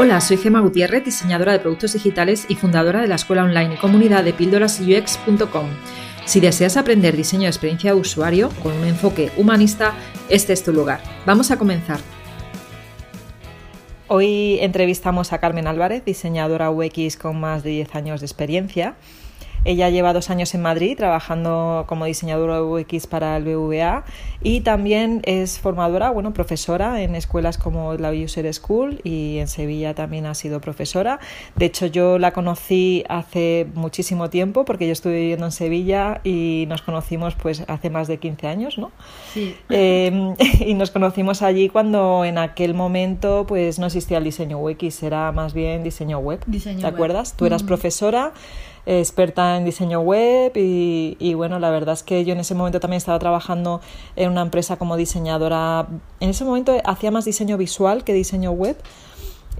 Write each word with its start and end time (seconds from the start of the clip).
Hola, 0.00 0.20
soy 0.20 0.36
Gema 0.36 0.60
Gutiérrez, 0.60 1.04
diseñadora 1.04 1.50
de 1.50 1.58
productos 1.58 1.94
digitales 1.94 2.46
y 2.48 2.54
fundadora 2.54 3.00
de 3.00 3.08
la 3.08 3.16
escuela 3.16 3.42
online 3.42 3.74
y 3.74 3.78
comunidad 3.78 4.22
de 4.22 4.32
píldorasux.com. 4.32 5.66
Si 6.24 6.38
deseas 6.38 6.76
aprender 6.76 7.16
diseño 7.16 7.42
de 7.42 7.48
experiencia 7.48 7.92
de 7.92 8.00
usuario 8.00 8.50
con 8.62 8.74
un 8.74 8.84
enfoque 8.84 9.32
humanista, 9.36 9.94
este 10.28 10.52
es 10.52 10.62
tu 10.62 10.72
lugar. 10.72 11.00
Vamos 11.26 11.50
a 11.50 11.58
comenzar. 11.58 11.98
Hoy 14.06 14.58
entrevistamos 14.60 15.32
a 15.32 15.38
Carmen 15.38 15.66
Álvarez, 15.66 16.04
diseñadora 16.04 16.70
UX 16.70 17.16
con 17.16 17.40
más 17.40 17.64
de 17.64 17.70
10 17.70 17.96
años 17.96 18.20
de 18.20 18.26
experiencia. 18.26 18.94
Ella 19.64 19.90
lleva 19.90 20.12
dos 20.12 20.30
años 20.30 20.54
en 20.54 20.62
Madrid 20.62 20.96
trabajando 20.96 21.84
como 21.88 22.04
diseñadora 22.04 22.62
UX 22.62 23.06
para 23.06 23.36
el 23.36 23.44
BVA 23.44 24.04
y 24.42 24.60
también 24.60 25.20
es 25.24 25.58
formadora, 25.58 26.10
bueno, 26.10 26.32
profesora 26.32 27.02
en 27.02 27.14
escuelas 27.14 27.58
como 27.58 27.94
la 27.94 28.10
User 28.12 28.52
School 28.54 29.00
y 29.04 29.38
en 29.38 29.48
Sevilla 29.48 29.94
también 29.94 30.26
ha 30.26 30.34
sido 30.34 30.60
profesora. 30.60 31.18
De 31.56 31.66
hecho, 31.66 31.86
yo 31.86 32.18
la 32.18 32.32
conocí 32.32 33.04
hace 33.08 33.66
muchísimo 33.74 34.30
tiempo 34.30 34.64
porque 34.64 34.86
yo 34.86 34.92
estuve 34.92 35.16
viviendo 35.20 35.46
en 35.46 35.52
Sevilla 35.52 36.20
y 36.24 36.64
nos 36.68 36.82
conocimos 36.82 37.34
pues 37.34 37.64
hace 37.68 37.90
más 37.90 38.08
de 38.08 38.18
15 38.18 38.46
años, 38.46 38.78
¿no? 38.78 38.90
Sí. 39.34 39.56
Eh, 39.70 40.34
y 40.66 40.74
nos 40.74 40.90
conocimos 40.90 41.42
allí 41.42 41.68
cuando 41.68 42.24
en 42.24 42.38
aquel 42.38 42.74
momento 42.74 43.44
pues 43.46 43.78
no 43.78 43.86
existía 43.86 44.18
el 44.18 44.24
diseño 44.24 44.58
UX, 44.58 45.02
era 45.02 45.32
más 45.32 45.52
bien 45.52 45.82
diseño 45.82 46.18
web. 46.18 46.40
Diseño 46.46 46.78
¿Te 46.78 46.84
web. 46.86 46.94
acuerdas? 46.94 47.34
Tú 47.34 47.44
eras 47.46 47.62
Mm. 47.62 47.66
profesora 47.66 48.32
experta 48.88 49.56
en 49.56 49.64
diseño 49.64 50.00
web 50.00 50.52
y, 50.56 51.16
y, 51.18 51.34
bueno, 51.34 51.58
la 51.58 51.70
verdad 51.70 51.92
es 51.92 52.02
que 52.02 52.24
yo 52.24 52.32
en 52.32 52.40
ese 52.40 52.54
momento 52.54 52.80
también 52.80 52.98
estaba 52.98 53.18
trabajando 53.18 53.80
en 54.16 54.30
una 54.30 54.42
empresa 54.42 54.76
como 54.76 54.96
diseñadora. 54.96 55.86
En 56.20 56.30
ese 56.30 56.44
momento 56.44 56.74
hacía 56.84 57.10
más 57.10 57.24
diseño 57.24 57.58
visual 57.58 58.04
que 58.04 58.14
diseño 58.14 58.50
web. 58.52 58.76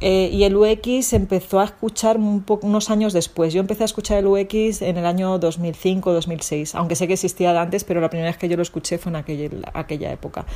Eh, 0.00 0.30
y 0.32 0.44
el 0.44 0.56
UX 0.56 1.12
empezó 1.12 1.58
a 1.60 1.64
escuchar 1.64 2.18
un 2.18 2.44
unos 2.62 2.90
años 2.90 3.12
después. 3.12 3.52
Yo 3.52 3.60
empecé 3.60 3.82
a 3.82 3.86
escuchar 3.86 4.18
el 4.18 4.26
UX 4.26 4.82
en 4.82 4.96
el 4.96 5.06
año 5.06 5.38
2005-2006, 5.40 6.74
aunque 6.74 6.94
sé 6.94 7.06
que 7.06 7.14
existía 7.14 7.52
de 7.52 7.58
antes, 7.58 7.84
pero 7.84 8.00
la 8.00 8.08
primera 8.08 8.30
vez 8.30 8.38
que 8.38 8.48
yo 8.48 8.56
lo 8.56 8.62
escuché 8.62 8.98
fue 8.98 9.10
en 9.10 9.16
aquella, 9.16 9.50
aquella 9.74 10.12
época. 10.12 10.46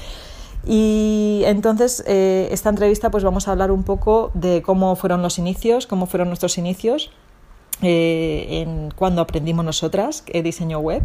Y 0.64 1.42
entonces, 1.44 2.05
eh, 2.06 2.48
esta 2.52 2.70
entrevista, 2.70 3.11
pues 3.11 3.24
vamos 3.24 3.48
a 3.48 3.52
hablar 3.52 3.72
un 3.72 3.83
poco 3.83 4.30
de 4.34 4.62
cómo 4.62 4.94
fueron 4.94 5.20
los 5.20 5.39
inicios, 5.39 5.89
cómo 5.89 6.06
fueron 6.06 6.28
nuestros 6.28 6.56
inicios 6.56 7.11
eh, 7.83 8.62
en 8.62 8.91
cuando 8.91 9.22
aprendimos 9.22 9.64
nosotras 9.64 10.25
eh, 10.28 10.42
diseño 10.42 10.78
web 10.78 11.02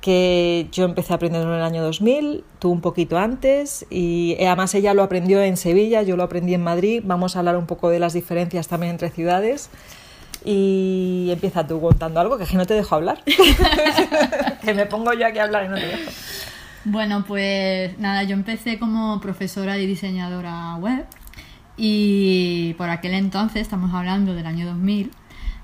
que 0.00 0.68
yo 0.72 0.84
empecé 0.84 1.14
aprendiendo 1.14 1.48
en 1.48 1.58
el 1.58 1.64
año 1.64 1.82
2000, 1.82 2.44
tú 2.58 2.70
un 2.70 2.80
poquito 2.80 3.18
antes 3.18 3.86
y 3.88 4.36
además 4.40 4.74
ella 4.74 4.94
lo 4.94 5.04
aprendió 5.04 5.40
en 5.40 5.56
Sevilla, 5.56 6.02
yo 6.02 6.16
lo 6.16 6.24
aprendí 6.24 6.54
en 6.54 6.62
Madrid. 6.62 7.02
Vamos 7.04 7.36
a 7.36 7.38
hablar 7.38 7.56
un 7.56 7.66
poco 7.66 7.88
de 7.88 8.00
las 8.00 8.12
diferencias 8.12 8.66
también 8.66 8.90
entre 8.90 9.10
ciudades. 9.10 9.70
Y 10.44 11.28
empieza 11.30 11.64
tú 11.68 11.80
contando 11.80 12.18
algo 12.18 12.36
que, 12.36 12.46
que 12.46 12.56
no 12.56 12.66
te 12.66 12.74
dejo 12.74 12.96
hablar. 12.96 13.22
que 14.64 14.74
me 14.74 14.86
pongo 14.86 15.12
yo 15.12 15.24
aquí 15.24 15.38
a 15.38 15.44
hablar 15.44 15.66
y 15.66 15.68
no 15.68 15.76
te 15.76 15.86
dejo. 15.86 16.10
Bueno, 16.84 17.24
pues 17.24 17.96
nada, 18.00 18.24
yo 18.24 18.34
empecé 18.34 18.80
como 18.80 19.20
profesora 19.20 19.78
y 19.78 19.86
diseñadora 19.86 20.74
web 20.80 21.06
y 21.76 22.74
por 22.74 22.90
aquel 22.90 23.14
entonces, 23.14 23.62
estamos 23.62 23.94
hablando 23.94 24.34
del 24.34 24.46
año 24.46 24.66
2000, 24.66 25.10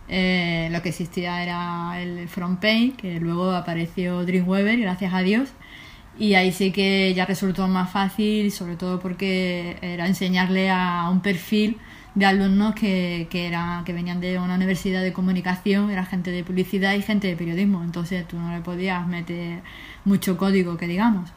eh, 0.08 0.68
lo 0.72 0.82
que 0.82 0.90
existía 0.90 1.42
era 1.42 2.00
el 2.00 2.28
FrontPay, 2.28 2.92
que 2.92 3.20
luego 3.20 3.52
apareció 3.52 4.24
Dreamweaver, 4.24 4.80
gracias 4.80 5.12
a 5.12 5.20
Dios, 5.20 5.50
y 6.18 6.34
ahí 6.34 6.52
sí 6.52 6.72
que 6.72 7.12
ya 7.14 7.26
resultó 7.26 7.68
más 7.68 7.90
fácil, 7.90 8.50
sobre 8.50 8.76
todo 8.76 8.98
porque 9.00 9.76
era 9.82 10.06
enseñarle 10.06 10.70
a 10.70 11.08
un 11.10 11.20
perfil 11.20 11.78
de 12.14 12.26
alumnos 12.26 12.74
que, 12.74 13.28
que, 13.30 13.46
era, 13.46 13.82
que 13.84 13.92
venían 13.92 14.20
de 14.20 14.38
una 14.38 14.56
universidad 14.56 15.02
de 15.02 15.12
comunicación, 15.12 15.90
era 15.90 16.04
gente 16.04 16.30
de 16.30 16.42
publicidad 16.42 16.94
y 16.94 17.02
gente 17.02 17.28
de 17.28 17.36
periodismo, 17.36 17.84
entonces 17.84 18.26
tú 18.26 18.38
no 18.38 18.52
le 18.52 18.60
podías 18.62 19.06
meter 19.06 19.60
mucho 20.04 20.36
código, 20.36 20.76
que 20.76 20.88
digamos. 20.88 21.30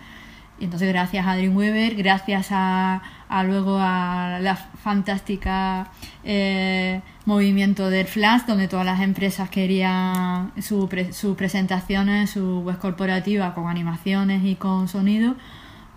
Y 0.59 0.65
entonces 0.65 0.89
gracias 0.89 1.25
a 1.27 1.35
Dreamweaver, 1.35 1.95
gracias 1.95 2.47
a, 2.51 3.01
a 3.27 3.43
luego 3.43 3.77
a 3.79 4.39
la 4.41 4.55
fantástica 4.55 5.91
eh, 6.23 7.01
movimiento 7.25 7.89
del 7.89 8.07
Flash, 8.07 8.43
donde 8.47 8.67
todas 8.67 8.85
las 8.85 9.01
empresas 9.01 9.49
querían 9.49 10.51
sus 10.61 10.89
pre, 10.89 11.13
su 11.13 11.35
presentaciones, 11.35 12.31
su 12.31 12.61
web 12.61 12.77
corporativa 12.79 13.53
con 13.53 13.67
animaciones 13.67 14.43
y 14.43 14.55
con 14.55 14.87
sonido, 14.87 15.35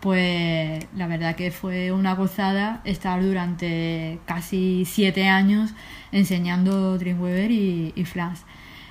pues 0.00 0.86
la 0.94 1.06
verdad 1.06 1.34
que 1.34 1.50
fue 1.50 1.92
una 1.92 2.14
gozada 2.14 2.82
estar 2.84 3.22
durante 3.22 4.18
casi 4.26 4.84
siete 4.84 5.28
años 5.28 5.70
enseñando 6.12 6.98
Dreamweaver 6.98 7.50
y, 7.50 7.92
y 7.96 8.04
Flash. 8.04 8.40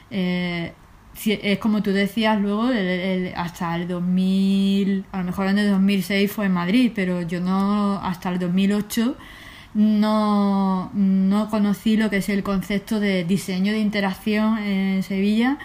Eh, 0.10 0.74
es 1.26 1.60
como 1.60 1.84
tú 1.84 1.92
decías 1.92 2.42
luego, 2.42 2.72
el, 2.72 2.78
el, 2.78 3.34
hasta 3.36 3.76
el 3.76 3.88
2000, 3.88 5.06
a 5.12 5.20
lo 5.20 5.24
mejor 5.24 5.48
en 5.48 5.60
el 5.60 5.70
2006 5.70 6.32
fue 6.32 6.48
en 6.48 6.54
Madrid, 6.54 6.92
pero 6.96 7.22
yo 7.22 7.40
no, 7.40 8.00
hasta 8.00 8.30
el 8.30 8.40
2008 8.40 9.16
no, 9.74 10.92
no 10.94 11.50
conocí 11.50 11.98
lo 11.98 12.10
que 12.10 12.18
es 12.18 12.30
el 12.30 12.44
concepto 12.44 13.00
de 13.00 13.24
diseño 13.24 13.72
de 13.72 13.80
interacción 13.80 14.58
en 14.60 15.04
Sevilla, 15.04 15.58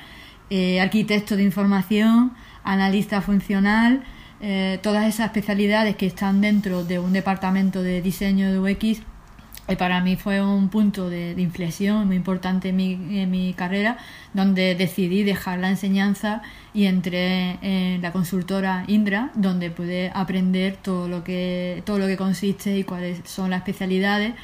eh, 0.50 0.80
arquitecto 0.80 1.36
de 1.36 1.42
información, 1.42 2.32
analista 2.64 3.20
funcional, 3.20 4.02
eh, 4.40 4.78
todas 4.82 5.06
esas 5.06 5.26
especialidades 5.26 5.96
que 5.96 6.06
están 6.06 6.40
dentro 6.40 6.84
de 6.84 6.98
un 6.98 7.12
departamento 7.12 7.82
de 7.82 8.00
diseño 8.00 8.50
de 8.50 8.58
UX 8.58 9.02
para 9.76 10.00
mí 10.00 10.16
fue 10.16 10.42
un 10.42 10.70
punto 10.70 11.10
de, 11.10 11.34
de 11.34 11.42
inflexión 11.42 12.06
muy 12.06 12.16
importante 12.16 12.70
en 12.70 12.76
mi, 12.76 12.92
en 13.20 13.30
mi, 13.30 13.52
carrera, 13.52 13.98
donde 14.32 14.74
decidí 14.74 15.24
dejar 15.24 15.58
la 15.58 15.68
enseñanza 15.68 16.42
y 16.72 16.86
entré 16.86 17.58
en 17.60 18.00
la 18.00 18.12
consultora 18.12 18.84
Indra, 18.86 19.30
donde 19.34 19.70
pude 19.70 20.10
aprender 20.14 20.76
todo 20.76 21.06
lo 21.08 21.22
que, 21.22 21.82
todo 21.84 21.98
lo 21.98 22.06
que 22.06 22.16
consiste 22.16 22.78
y 22.78 22.84
cuáles 22.84 23.20
son 23.24 23.50
las 23.50 23.58
especialidades 23.58 24.34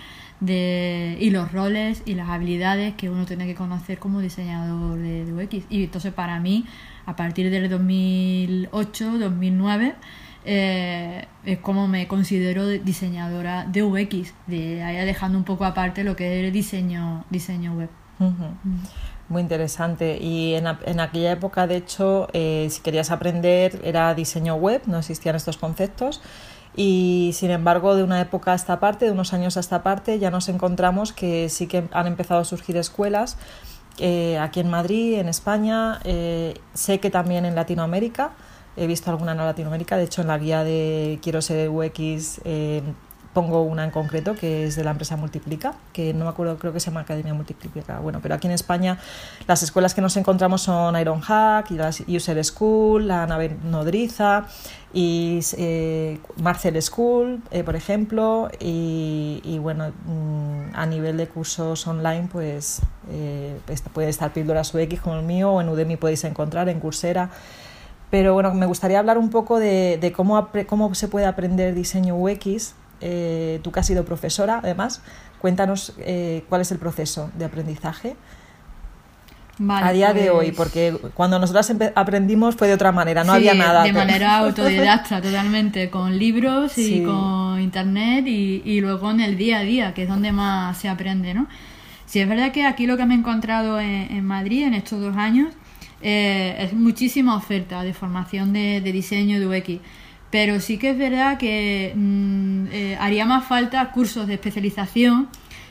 de, 0.41 1.17
y 1.21 1.31
los 1.31 1.53
roles 1.53 2.03
y 2.05 2.15
las 2.15 2.29
habilidades 2.29 2.95
que 2.95 3.09
uno 3.09 3.25
tiene 3.25 3.47
que 3.47 3.55
conocer 3.55 3.99
como 3.99 4.21
diseñador 4.21 4.99
de, 4.99 5.25
de 5.25 5.33
UX. 5.33 5.65
Y 5.71 5.85
entonces 5.85 6.13
para 6.13 6.39
mí, 6.41 6.67
a 7.07 7.17
partir 7.17 7.51
del 7.51 7.71
2008, 7.71 9.19
2009, 9.19 9.95
eh, 10.45 11.27
es 11.45 11.59
como 11.59 11.89
me 11.89 12.07
considero 12.07 12.67
diseñadora 12.69 13.65
de 13.67 13.83
UX, 13.83 14.35
de 14.47 14.83
allá 14.83 15.05
dejando 15.05 15.39
un 15.39 15.45
poco 15.45 15.65
aparte 15.65 16.05
lo 16.05 16.17
que 16.17 16.41
es 16.41 16.45
el 16.45 16.53
diseño, 16.53 17.25
diseño 17.31 17.75
web. 17.75 17.89
Uh 18.19 18.25
-huh. 18.25 18.53
Muy 19.29 19.43
interesante. 19.43 20.19
Y 20.21 20.55
en, 20.55 20.67
en, 20.87 21.01
aquella 21.01 21.33
época, 21.33 21.67
de 21.67 21.77
hecho, 21.77 22.29
eh, 22.33 22.69
si 22.71 22.81
querías 22.83 23.11
aprender 23.11 23.81
era 23.83 24.15
diseño 24.15 24.55
web, 24.57 24.83
no 24.87 24.99
existían 24.99 25.35
estos 25.35 25.57
conceptos. 25.57 26.21
Y 26.77 27.31
sin 27.35 27.51
embargo, 27.51 27.95
de 27.97 28.03
una 28.03 28.21
época 28.21 28.53
a 28.53 28.55
esta 28.55 28.81
parte, 28.81 29.07
de 29.07 29.13
unos 29.13 29.33
años 29.33 29.57
a 29.57 29.61
esta 29.61 29.83
parte, 29.83 30.19
ya 30.19 30.31
nos 30.31 30.49
encontramos 30.49 31.13
que 31.13 31.49
sí 31.49 31.67
que 31.67 31.85
han 31.93 32.07
empezado 32.07 32.41
a 32.41 32.45
surgir 32.45 32.77
escuelas 32.77 33.39
eh, 33.99 34.39
aquí 34.39 34.61
en 34.61 34.69
Madrid, 34.71 35.19
en 35.19 35.29
España, 35.29 36.01
eh, 36.05 36.55
sé 36.73 36.99
que 36.99 37.11
también 37.11 37.45
en 37.45 37.55
Latinoamérica 37.55 38.33
he 38.77 38.87
visto 38.87 39.11
alguna 39.11 39.33
en 39.33 39.39
Latinoamérica, 39.39 39.97
de 39.97 40.05
hecho 40.05 40.23
en 40.23 40.29
la 40.29 40.39
guía 40.39 40.65
de 40.65 41.19
Quiero 41.23 41.43
ser 41.43 41.69
UX 41.69 42.41
eh, 42.45 42.83
pongo 43.35 43.63
una 43.63 43.85
en 43.85 43.91
concreto 43.91 44.35
que 44.35 44.65
es 44.65 44.77
de 44.77 44.85
la 44.85 44.93
empresa 44.93 45.17
Multiplica, 45.17 45.75
que 45.93 46.15
no 46.15 46.25
me 46.25 46.31
acuerdo, 46.31 46.57
creo 46.57 46.73
que 46.73 46.81
se 46.81 46.87
llama 46.87 47.01
Academia 47.01 47.35
Multiplica, 47.35 47.99
bueno, 47.99 48.21
pero 48.23 48.37
aquí 48.37 48.47
en 48.47 48.53
España 48.53 48.99
las 49.47 49.63
escuelas 49.63 49.93
que 49.93 50.01
nos 50.01 50.17
encontramos 50.17 50.63
son 50.63 50.99
Ironhack, 50.99 51.71
y 51.73 51.75
la 51.75 51.91
User 52.07 52.43
School, 52.45 53.09
la 53.09 53.27
nave 53.27 53.57
nodriza 53.65 54.47
y 54.93 55.41
eh, 55.59 56.21
Marcel 56.37 56.81
School, 56.81 57.43
eh, 57.51 57.65
por 57.65 57.75
ejemplo, 57.75 58.49
y, 58.61 59.41
y, 59.43 59.59
bueno, 59.59 59.93
a 60.73 60.87
nivel 60.87 61.17
de 61.17 61.27
cursos 61.27 61.85
online, 61.89 62.29
pues 62.31 62.81
eh, 63.11 63.59
puede 63.93 64.09
estar 64.09 64.33
Píldoras 64.33 64.73
UX 64.73 65.01
como 65.01 65.17
el 65.17 65.25
mío, 65.25 65.51
o 65.51 65.61
en 65.61 65.69
Udemy 65.69 65.97
podéis 65.97 66.23
encontrar, 66.23 66.69
en 66.69 66.79
Coursera, 66.79 67.31
pero 68.15 68.33
bueno, 68.33 68.55
me 68.55 68.67
gustaría 68.67 69.01
hablar 69.01 69.19
un 69.19 69.29
poco 69.29 69.59
de, 69.59 69.99
de 70.01 70.13
cómo, 70.13 70.49
cómo, 70.69 70.95
se 70.95 71.09
puede 71.09 71.27
aprender 71.27 71.75
diseño 71.75 72.15
UX. 72.15 72.75
Eh, 73.01 73.59
tú 73.65 73.73
que 73.73 73.81
has 73.81 73.87
sido 73.89 74.05
profesora, 74.05 74.61
además, 74.63 75.03
cuéntanos 75.41 75.95
eh, 75.99 76.45
cuál 76.49 76.61
es 76.61 76.71
el 76.71 76.79
proceso 76.79 77.33
de 77.37 77.45
aprendizaje 77.45 78.15
vale, 79.59 79.85
a 79.85 79.93
día 79.93 80.13
pues... 80.13 80.23
de 80.23 80.31
hoy, 80.31 80.53
porque 80.53 80.97
cuando 81.15 81.41
nosotras 81.41 81.73
aprendimos 81.97 82.55
fue 82.55 82.69
de 82.69 82.75
otra 82.75 82.93
manera, 82.93 83.25
no 83.25 83.33
sí, 83.33 83.39
había 83.49 83.55
nada. 83.55 83.83
De 83.83 83.93
manera 83.93 84.37
autodidacta, 84.39 85.21
totalmente, 85.21 85.91
con 85.91 86.17
libros 86.17 86.79
y 86.79 87.03
con 87.03 87.61
internet 87.61 88.29
y, 88.29 88.63
y, 88.65 88.81
luego 88.81 89.11
en 89.11 89.23
el 89.23 89.37
día 89.37 89.59
a 89.59 89.63
día, 89.63 89.93
que 89.93 90.05
es 90.05 90.09
donde 90.09 90.31
más 90.31 90.79
se 90.79 90.89
aprende, 90.89 91.35
¿no? 91.35 91.49
Sí, 92.07 92.21
es 92.21 92.29
verdad 92.29 92.53
que 92.53 92.65
aquí 92.65 92.87
lo 92.87 92.97
que 92.97 93.07
me 93.07 93.15
he 93.15 93.19
encontrado 93.19 93.81
en, 93.81 94.07
en 94.13 94.25
Madrid 94.25 94.69
en 94.69 94.75
estos 94.75 95.01
dos 95.01 95.17
años 95.17 95.49
eh, 96.03 96.57
es 96.59 96.73
muchísima 96.73 97.37
oferta 97.37 97.83
de 97.83 97.95
formación 97.95 98.53
de, 98.53 98.81
de, 98.81 98.93
diseño 98.93 99.41
de 99.41 99.47
UX. 99.47 99.81
Pero 100.31 100.61
sí 100.61 100.79
que 100.79 100.91
es 100.91 100.99
verdad 100.99 101.39
que 101.39 101.93
mmm, 101.95 102.67
eh, 102.73 102.97
haría 103.01 103.25
más 103.25 103.45
falta 103.45 103.91
cursos 103.93 104.27
de 104.27 104.35
especialización 104.35 105.29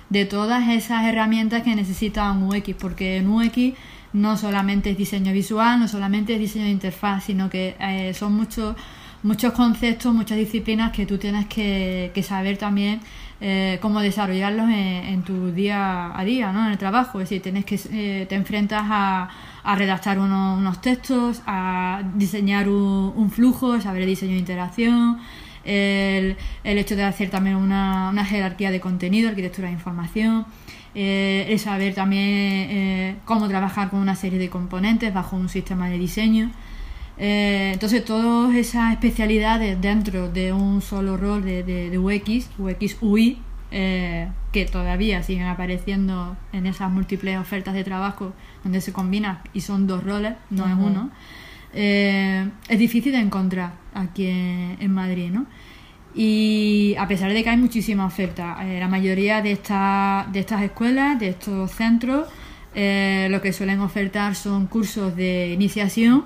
de 0.10 0.25
todas 0.25 0.70
esas 0.70 1.06
herramientas 1.06 1.64
que 1.64 1.75
necesita 1.75 2.31
un 2.31 2.44
UX, 2.44 2.75
porque 2.80 3.18
en 3.18 3.28
UX 3.28 3.78
no 4.14 4.38
solamente 4.38 4.92
es 4.92 4.98
diseño 4.98 5.34
visual, 5.34 5.80
no 5.80 5.88
solamente 5.88 6.34
es 6.36 6.40
diseño 6.40 6.66
de 6.66 6.72
interfaz, 6.72 7.25
sino 7.25 7.50
que 7.50 7.75
eh, 7.80 8.14
son 8.14 8.34
muchos 8.34 8.75
muchos 9.24 9.54
conceptos, 9.54 10.14
muchas 10.14 10.38
disciplinas 10.38 10.92
que 10.92 11.06
tú 11.06 11.18
tienes 11.18 11.48
que, 11.48 12.12
saber 12.28 12.58
también 12.58 13.00
eh, 13.42 13.78
cómo 13.82 14.00
desarrollarlos 14.00 14.70
en, 14.70 15.24
tu 15.24 15.52
día 15.52 16.18
a 16.18 16.24
día, 16.24 16.52
¿no? 16.52 16.66
En 16.66 16.72
el 16.72 16.78
trabajo. 16.78 17.20
Es 17.20 17.30
decir, 17.30 17.42
tienes 17.42 17.66
que 17.66 17.80
eh, 17.92 18.26
te 18.28 18.36
enfrentas 18.36 18.84
a, 18.86 19.30
a 19.64 19.76
redactar 19.76 20.20
unos, 20.20 20.82
textos, 20.82 21.42
a 21.46 22.04
diseñar 22.16 22.70
un, 22.70 23.32
flujo, 23.32 23.80
saber 23.82 24.04
el 24.04 24.10
diseño 24.10 24.34
de 24.34 24.40
interacción, 24.40 25.20
el, 25.66 26.38
el 26.64 26.78
hecho 26.78 26.96
de 26.96 27.04
hacer 27.04 27.30
también 27.30 27.56
una, 27.58 28.10
una 28.10 28.26
jerarquía 28.26 28.72
de 28.72 28.80
contenido, 28.80 29.30
arquitectura 29.30 29.68
de 29.68 29.74
información. 29.74 30.46
Eh, 30.96 31.48
el 31.50 31.58
saber 31.60 31.96
también 31.96 33.20
cómo 33.26 33.48
trabajar 33.48 33.90
con 33.90 34.00
una 34.00 34.16
serie 34.16 34.38
de 34.38 34.50
componentes 34.50 35.14
bajo 35.14 35.36
un 35.36 35.50
sistema 35.50 35.90
de 35.90 35.98
diseño. 35.98 36.52
Eh, 37.18 37.71
entonces, 37.74 38.04
todas 38.04 38.56
esas 38.56 38.92
especialidades 38.94 39.80
dentro 39.80 40.30
de 40.30 40.51
un 40.51 40.81
solo 40.81 41.18
rol 41.18 41.44
de, 41.44 41.63
de, 41.63 41.98
UX, 41.98 42.50
UX 42.57 42.98
UI, 43.01 43.39
eh, 43.71 44.30
que 44.51 44.65
todavía 44.65 45.24
siguen 45.24 45.45
apareciendo 45.45 46.38
en 46.51 46.65
esas 46.65 46.92
múltiples 46.92 47.38
ofertas 47.38 47.74
de 47.74 47.83
trabajo 47.83 48.33
donde 48.63 48.81
se 48.81 48.94
combinan 48.94 49.39
y 49.54 49.62
son 49.62 49.88
dos 49.88 50.04
roles, 50.04 50.33
no 50.50 50.68
es 50.68 50.74
uno, 50.74 51.10
eh, 51.74 52.50
es 52.68 52.80
difícil 52.80 53.13
de 53.13 53.19
encontrar 53.19 53.74
aquí 53.94 54.27
en, 54.27 54.92
Madrid, 54.92 55.31
¿no? 55.31 55.45
Y 56.15 56.95
a 57.00 57.07
pesar 57.07 57.33
de 57.33 57.44
que 57.44 57.50
hay 57.50 57.57
muchísimas 57.57 58.13
ofertas, 58.13 58.63
la 58.63 58.88
mayoría 58.88 59.42
de, 59.42 59.54
esta, 59.54 60.27
de 60.31 60.42
estas 60.42 60.62
escuelas, 60.62 61.19
de 61.19 61.30
estos 61.30 61.71
centros, 61.71 62.27
lo 62.75 63.42
que 63.42 63.51
suelen 63.51 63.80
ofertar 63.80 64.36
son 64.36 64.68
cursos 64.68 65.15
de 65.15 65.51
iniciación 65.51 66.25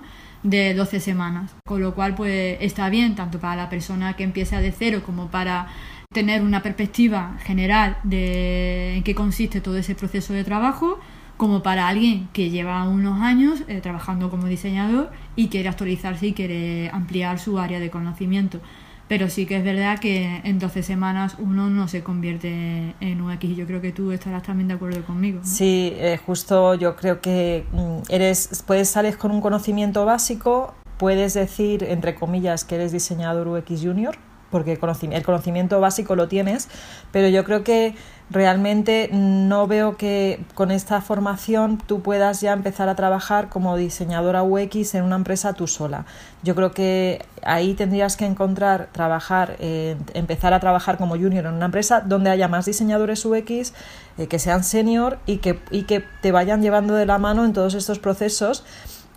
de 0.50 0.74
12 0.74 1.00
semanas. 1.00 1.56
Con 1.66 1.82
lo 1.82 1.94
cual, 1.94 2.16
pues 2.16 2.58
está 2.62 2.90
bien 2.90 3.16
tanto 3.16 3.40
para 3.40 3.56
la 3.56 3.70
persona 3.70 4.16
que 4.16 4.24
empieza 4.24 4.62
de 4.62 4.72
cero 4.72 5.02
como 5.06 5.28
para 5.28 5.68
tener 6.14 6.42
una 6.42 6.64
perspectiva 6.64 7.38
general 7.44 7.98
de 8.04 8.96
en 8.96 9.04
qué 9.04 9.14
consiste 9.14 9.62
todo 9.62 9.78
ese 9.78 9.94
proceso 9.94 10.34
de 10.34 10.44
trabajo, 10.44 11.00
como 11.36 11.62
para 11.62 11.88
alguien 11.88 12.30
que 12.34 12.50
lleva 12.50 12.88
unos 12.88 13.22
años 13.22 13.64
eh, 13.68 13.82
trabajando 13.82 14.30
como 14.30 14.48
diseñador 14.48 15.12
y 15.36 15.50
quiere 15.50 15.70
actualizarse 15.70 16.28
y 16.28 16.34
quiere 16.34 16.90
ampliar 16.92 17.40
su 17.40 17.60
área 17.60 17.80
de 17.80 17.92
conocimiento 17.92 18.60
pero 19.08 19.30
sí 19.30 19.46
que 19.46 19.58
es 19.58 19.64
verdad 19.64 20.00
que 20.00 20.42
en 20.44 20.60
12 20.60 20.84
semanas 20.84 21.36
uno 21.40 21.70
no 21.70 21.88
se 21.88 22.04
convierte 22.04 22.96
en 23.00 23.22
UX 23.22 23.44
y 23.44 23.56
yo 23.56 23.66
creo 23.66 23.82
que 23.82 23.92
tú 23.92 24.12
estarás 24.12 24.44
también 24.44 24.68
de 24.68 24.74
acuerdo 24.74 25.04
conmigo. 25.06 25.40
Sí, 25.44 25.94
eh, 25.96 26.20
justo 26.26 26.76
yo 26.76 26.96
creo 26.96 27.22
que 27.22 27.66
mm, 27.72 28.12
eres, 28.12 28.64
puedes 28.66 28.90
salir 28.90 29.18
con 29.18 29.32
un 29.32 29.42
conocimiento 29.42 30.06
básico, 30.06 30.74
puedes 30.98 31.34
decir, 31.34 31.84
entre 31.84 32.16
comillas, 32.16 32.64
que 32.66 32.76
eres 32.76 32.92
diseñador 32.92 33.48
UX 33.48 33.82
junior, 33.82 34.18
porque 34.52 34.74
el 34.74 35.24
conocimiento 35.24 35.80
básico 35.80 36.16
lo 36.16 36.28
tienes, 36.28 36.70
pero 37.12 37.28
yo 37.28 37.44
creo 37.44 37.64
que 37.64 37.96
realmente 38.30 39.10
no 39.14 39.68
veo 39.68 39.96
que 39.96 40.44
con 40.54 40.72
esta 40.72 41.02
formación 41.02 41.78
tú 41.78 42.02
puedas 42.02 42.42
ya 42.42 42.54
empezar 42.54 42.90
a 42.90 42.96
trabajar 42.96 43.48
como 43.50 43.78
diseñadora 43.78 44.44
UX 44.44 44.96
en 44.96 45.04
una 45.04 45.16
empresa 45.16 45.54
tú 45.54 45.68
sola. 45.68 46.06
Yo 46.44 46.54
creo 46.56 46.72
que 46.72 47.26
ahí 47.44 47.74
tendrías 47.74 48.18
que 48.18 48.26
encontrar, 48.26 48.90
trabajar, 48.92 49.56
eh, 49.60 49.96
empezar 50.14 50.54
a 50.54 50.60
trabajar 50.60 50.98
como 50.98 51.16
junior 51.16 51.46
en 51.46 51.54
una 51.54 51.66
empresa 51.66 52.02
donde 52.02 52.30
haya 52.30 52.48
más 52.48 52.66
diseñadores 52.66 53.24
UX 53.26 53.74
eh, 54.18 54.28
que 54.28 54.40
sean 54.40 54.64
senior 54.64 55.20
y 55.26 55.38
que, 55.38 55.60
y 55.72 55.84
que 55.84 56.04
te 56.22 56.32
vayan 56.32 56.62
llevando 56.62 56.96
de 56.96 57.06
la 57.06 57.18
mano 57.18 57.46
en 57.46 57.54
todos 57.54 57.76
estos 57.76 58.00
procesos 58.00 58.66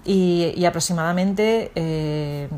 y, 0.04 0.64
aproximadamente 0.64 1.72
eh, 1.74 2.48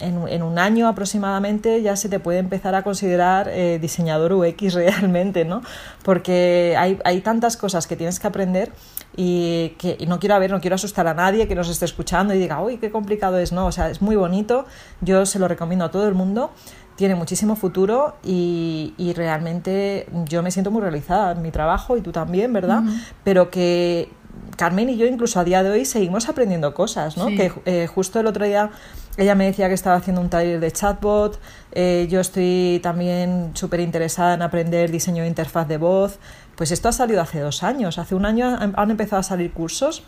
en, 0.00 0.42
un 0.42 0.58
año 0.58 0.88
aproximadamente 0.88 1.80
ya 1.82 1.96
se 1.96 2.08
te 2.08 2.20
puede 2.20 2.38
empezar 2.38 2.74
a 2.74 2.82
considerar 2.82 3.48
eh, 3.48 3.78
diseñador 3.80 4.32
UX 4.32 4.74
realmente, 4.74 5.44
¿no? 5.44 5.62
Porque 6.02 6.74
hay, 6.78 6.98
hay, 7.04 7.20
tantas 7.20 7.56
cosas 7.56 7.86
que 7.86 7.96
tienes 7.96 8.20
que 8.20 8.26
aprender 8.26 8.72
y 9.16 9.70
que 9.78 9.98
no 10.06 10.18
quiero 10.18 10.38
ver, 10.38 10.50
no 10.50 10.60
quiero 10.60 10.74
asustar 10.74 11.06
a 11.06 11.14
nadie 11.14 11.48
que 11.48 11.54
nos 11.54 11.68
esté 11.68 11.84
escuchando 11.84 12.34
y 12.34 12.38
diga, 12.38 12.60
uy, 12.60 12.76
qué 12.76 12.90
complicado 12.90 13.38
es, 13.38 13.52
¿no? 13.52 13.66
O 13.66 13.72
sea, 13.72 13.90
es 13.90 14.02
muy 14.02 14.16
bonito, 14.16 14.66
yo 15.00 15.24
se 15.24 15.38
lo 15.38 15.48
recomiendo 15.48 15.86
a 15.86 15.90
todo 15.90 16.06
el 16.06 16.14
mundo, 16.14 16.50
tiene 16.96 17.14
muchísimo 17.14 17.56
futuro 17.56 18.16
y, 18.22 18.94
y 18.98 19.12
realmente 19.14 20.06
yo 20.26 20.42
me 20.42 20.50
siento 20.50 20.70
muy 20.70 20.82
realizada 20.82 21.32
en 21.32 21.42
mi 21.42 21.50
trabajo 21.50 21.96
y 21.96 22.00
tú 22.00 22.12
también, 22.12 22.52
¿verdad? 22.52 22.82
Pero 23.24 23.50
que 23.50 24.10
Carmen 24.56 24.88
y 24.88 24.96
yo 24.96 25.06
incluso 25.06 25.38
a 25.38 25.44
día 25.44 25.62
de 25.62 25.70
hoy 25.70 25.84
seguimos 25.84 26.28
aprendiendo 26.28 26.72
cosas, 26.74 27.16
¿no? 27.16 27.26
Que 27.26 27.52
eh, 27.66 27.86
justo 27.86 28.20
el 28.20 28.26
otro 28.26 28.44
día 28.44 28.70
ella 29.16 29.34
me 29.34 29.46
decía 29.46 29.68
que 29.68 29.74
estaba 29.74 29.96
haciendo 29.96 30.20
un 30.20 30.28
taller 30.28 30.60
de 30.60 30.70
chatbot, 30.70 31.40
eh, 31.72 32.06
yo 32.10 32.20
estoy 32.20 32.80
también 32.82 33.52
súper 33.54 33.80
interesada 33.80 34.34
en 34.34 34.42
aprender 34.42 34.90
diseño 34.90 35.22
de 35.22 35.28
interfaz 35.28 35.68
de 35.68 35.78
voz. 35.78 36.18
Pues 36.56 36.70
esto 36.70 36.88
ha 36.88 36.92
salido 36.92 37.20
hace 37.20 37.40
dos 37.40 37.62
años, 37.62 37.98
hace 37.98 38.14
un 38.14 38.24
año 38.24 38.56
han 38.58 38.90
empezado 38.90 39.20
a 39.20 39.22
salir 39.22 39.52
cursos 39.52 40.04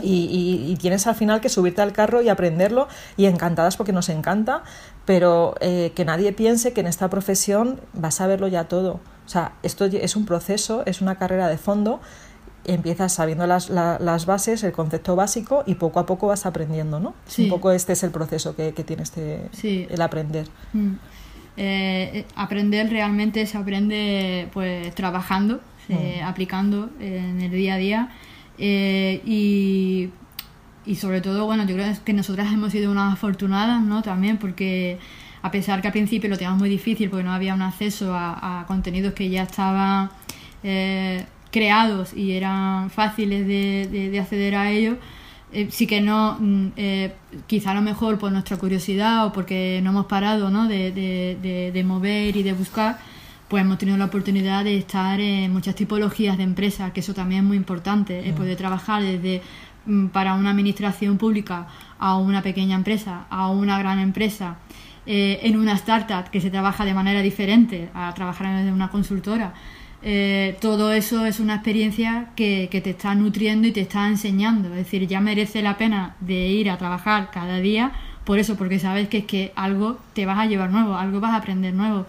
y, 0.00 0.76
tienes 0.80 1.06
al 1.06 1.14
final 1.14 1.40
que 1.40 1.48
subirte 1.48 1.82
al 1.82 1.92
carro 1.92 2.22
y 2.22 2.28
aprenderlo 2.28 2.88
y 3.16 3.26
encantadas 3.26 3.76
porque 3.76 3.92
nos 3.92 4.08
encanta, 4.08 4.62
pero 5.04 5.54
eh, 5.60 5.92
que 5.94 6.04
nadie 6.04 6.32
piense 6.32 6.72
que 6.72 6.80
en 6.80 6.86
esta 6.86 7.08
profesión 7.10 7.80
vas 7.92 8.20
a 8.20 8.26
verlo 8.26 8.48
ya 8.48 8.64
todo. 8.64 9.00
O 9.26 9.28
sea, 9.28 9.52
esto 9.62 9.84
es 9.84 10.16
un 10.16 10.24
proceso, 10.24 10.82
es 10.86 11.00
una 11.00 11.16
carrera 11.16 11.48
de 11.48 11.58
fondo 11.58 12.00
empiezas 12.68 13.12
sabiendo 13.12 13.46
las, 13.46 13.70
las, 13.70 14.26
bases, 14.26 14.62
el 14.62 14.72
concepto 14.72 15.16
básico 15.16 15.64
y 15.66 15.74
poco 15.74 16.00
a 16.00 16.06
poco 16.06 16.28
vas 16.28 16.46
aprendiendo, 16.46 17.00
¿no? 17.00 17.14
Un 17.38 17.48
poco 17.48 17.72
este 17.72 17.94
es 17.94 18.02
el 18.02 18.10
proceso 18.10 18.54
que, 18.54 18.72
que 18.72 18.84
tiene 18.84 19.02
este, 19.02 19.48
el 19.62 20.00
aprender. 20.00 20.46
Mm. 20.72 20.92
Eh, 21.56 22.24
aprender 22.36 22.88
realmente 22.88 23.44
se 23.46 23.58
aprende 23.58 24.48
pues 24.52 24.94
trabajando, 24.94 25.60
mm. 25.88 26.22
aplicando 26.24 26.90
en 27.00 27.40
el 27.40 27.50
día 27.50 27.74
a 27.74 27.78
día 27.78 28.08
eh, 28.58 29.22
y, 29.24 30.10
y 30.84 30.94
sobre 30.96 31.20
todo, 31.20 31.46
bueno, 31.46 31.64
yo 31.66 31.74
creo 31.74 31.92
que 32.04 32.12
nosotras 32.12 32.52
hemos 32.52 32.72
sido 32.72 32.90
unas 32.90 33.12
afortunadas, 33.12 33.82
¿no? 33.82 34.02
También 34.02 34.36
porque 34.36 34.98
a 35.42 35.50
pesar 35.50 35.80
que 35.80 35.88
al 35.88 35.92
principio 35.92 36.28
lo 36.28 36.36
teníamos 36.36 36.58
muy 36.58 36.68
difícil 36.68 37.08
porque 37.08 37.24
no 37.24 37.32
había 37.32 37.54
un 37.54 37.62
acceso 37.62 38.12
a, 38.14 38.64
contenidos 38.66 39.14
que 39.14 39.28
ya 39.28 39.44
estaban... 39.44 40.10
Eh, 40.62 41.24
creados 41.50 42.14
y 42.14 42.32
eran 42.32 42.90
fáciles 42.90 43.46
de, 43.46 43.88
de, 44.10 44.20
acceder 44.20 44.54
a 44.54 44.70
ellos, 44.70 44.96
eh, 45.52 45.68
sí 45.70 45.86
que 45.86 46.00
no, 46.00 46.36
mm, 46.38 46.66
eh, 46.76 47.14
quizá 47.46 47.70
a 47.70 47.74
lo 47.74 47.82
mejor 47.82 48.18
por 48.18 48.30
nuestra 48.32 48.58
curiosidad 48.58 49.26
o 49.26 49.32
porque 49.32 49.80
no 49.82 49.90
hemos 49.90 50.06
parado 50.06 50.50
¿no? 50.50 50.68
De, 50.68 50.92
de, 50.92 51.84
mover 51.84 52.36
y 52.36 52.42
de 52.42 52.52
buscar, 52.52 52.98
pues 53.48 53.62
hemos 53.62 53.78
tenido 53.78 53.96
la 53.96 54.06
oportunidad 54.06 54.64
de 54.64 54.76
estar 54.76 55.20
en 55.20 55.52
muchas 55.52 55.74
tipologías 55.74 56.36
de 56.36 56.42
empresas, 56.42 56.92
que 56.92 57.00
eso 57.00 57.14
también 57.14 57.42
es 57.42 57.46
muy 57.46 57.56
importante, 57.56 58.30
mm. 58.30 58.34
poder 58.34 58.56
trabajar 58.56 59.02
desde 59.02 59.42
mm, 59.86 60.08
para 60.08 60.34
una 60.34 60.50
administración 60.50 61.16
pública 61.16 61.66
a 61.98 62.16
una 62.18 62.42
pequeña 62.42 62.76
empresa, 62.76 63.26
a 63.30 63.48
una 63.48 63.78
gran 63.78 63.98
empresa, 64.00 64.58
eh, 65.10 65.40
en 65.44 65.56
una 65.56 65.72
startup 65.72 66.28
que 66.30 66.38
se 66.42 66.50
trabaja 66.50 66.84
de 66.84 66.92
manera 66.92 67.22
diferente 67.22 67.88
a 67.94 68.12
trabajar 68.12 68.46
en 68.46 68.74
una 68.74 68.90
consultora. 68.90 69.54
Eh, 70.02 70.56
todo 70.60 70.92
eso 70.92 71.26
es 71.26 71.40
una 71.40 71.56
experiencia 71.56 72.30
que, 72.36 72.68
te 72.70 72.90
está 72.90 73.14
nutriendo 73.14 73.66
y 73.66 73.72
te 73.72 73.80
está 73.80 74.06
enseñando. 74.06 74.68
Es 74.70 74.76
decir, 74.76 75.06
ya 75.06 75.20
merece 75.20 75.62
la 75.62 75.76
pena 75.76 76.16
de 76.20 76.48
ir 76.48 76.70
a 76.70 76.78
trabajar 76.78 77.30
cada 77.32 77.58
día 77.58 77.92
por 78.28 78.38
eso, 78.38 78.56
porque 78.56 78.78
sabes 78.78 79.08
que 79.08 79.18
es 79.18 79.24
que 79.24 79.52
algo 79.56 79.98
te 80.12 80.26
vas 80.26 80.38
a 80.38 80.44
llevar 80.44 80.70
nuevo, 80.70 80.96
algo 80.96 81.18
vas 81.18 81.30
a 81.30 81.36
aprender 81.36 81.72
nuevo, 81.72 82.04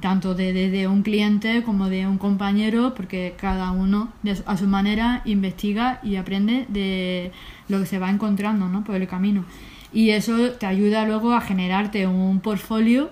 tanto 0.00 0.34
de, 0.34 0.88
un 0.88 1.02
cliente 1.02 1.62
como 1.62 1.90
de 1.90 2.06
un 2.06 2.16
compañero, 2.16 2.94
porque 2.94 3.34
cada 3.38 3.70
uno 3.72 4.08
a 4.46 4.56
su 4.56 4.66
manera 4.66 5.20
investiga 5.26 6.00
y 6.02 6.16
aprende 6.16 6.64
de 6.70 7.32
lo 7.68 7.80
que 7.80 7.84
se 7.84 7.98
va 7.98 8.08
encontrando 8.08 8.66
¿no? 8.70 8.82
por 8.82 8.94
el 8.94 9.06
camino. 9.06 9.44
Y 9.92 10.08
eso 10.10 10.52
te 10.52 10.64
ayuda 10.64 11.04
luego 11.04 11.34
a 11.34 11.42
generarte 11.42 12.06
un 12.06 12.40
portfolio 12.40 13.10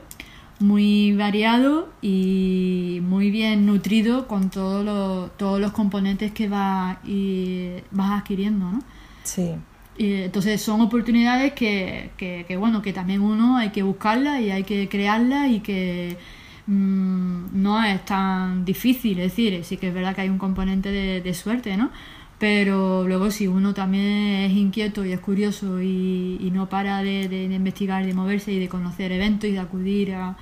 muy 0.59 1.13
variado 1.13 1.89
y 2.01 3.01
muy 3.03 3.31
bien 3.31 3.67
nutrido 3.67 4.27
con 4.27 4.51
todos 4.51 4.85
los, 4.85 5.37
todos 5.37 5.61
los 5.61 5.73
componentes 5.73 6.33
que 6.33 6.49
vas, 6.49 6.99
y 7.07 7.73
vas 7.91 8.21
adquiriendo, 8.21 8.71
¿no? 8.73 8.83
Sí. 9.25 9.53
Y 9.99 10.13
entonces 10.15 10.61
son 10.61 10.81
oportunidades 10.81 11.53
que, 11.53 12.11
que, 12.17 12.57
bueno, 12.57 12.83
que 12.83 12.93
también 12.93 13.23
uno 13.23 13.57
hay 13.57 13.71
que 13.71 13.83
buscarlas 13.83 14.41
y 14.41 14.51
hay 14.51 14.65
que 14.65 14.89
crearlas 14.89 15.51
y 15.51 15.61
que 15.61 16.19
mm, 16.67 17.47
no 17.53 17.83
es 17.83 18.05
tan 18.05 18.65
difícil, 18.65 19.19
es 19.21 19.33
decir, 19.33 19.65
sí 19.65 19.77
que 19.77 19.89
es 19.89 19.95
verdad 19.95 20.15
que 20.15 20.23
hay 20.23 20.29
un 20.29 20.39
componente 20.39 20.91
de, 20.91 21.21
de 21.23 21.35
suerte, 21.35 21.77
¿no? 21.77 21.91
Pero 22.39 23.07
luego 23.07 23.31
si 23.31 23.47
uno 23.47 23.75
también 23.75 24.05
es 24.45 24.53
inquieto 24.53 25.05
y 25.05 25.13
es 25.13 25.21
curioso 25.21 25.81
y, 25.81 26.51
no 26.53 26.69
para 26.69 27.03
de, 27.03 27.45
investigar, 27.45 28.05
de 28.05 28.15
moverse 28.15 28.53
y 28.53 28.59
de 28.59 28.69
conocer 28.69 29.13
eventos 29.13 29.49
y 29.49 29.53
de 29.53 29.59
acudir 29.59 30.15
a, 30.15 30.37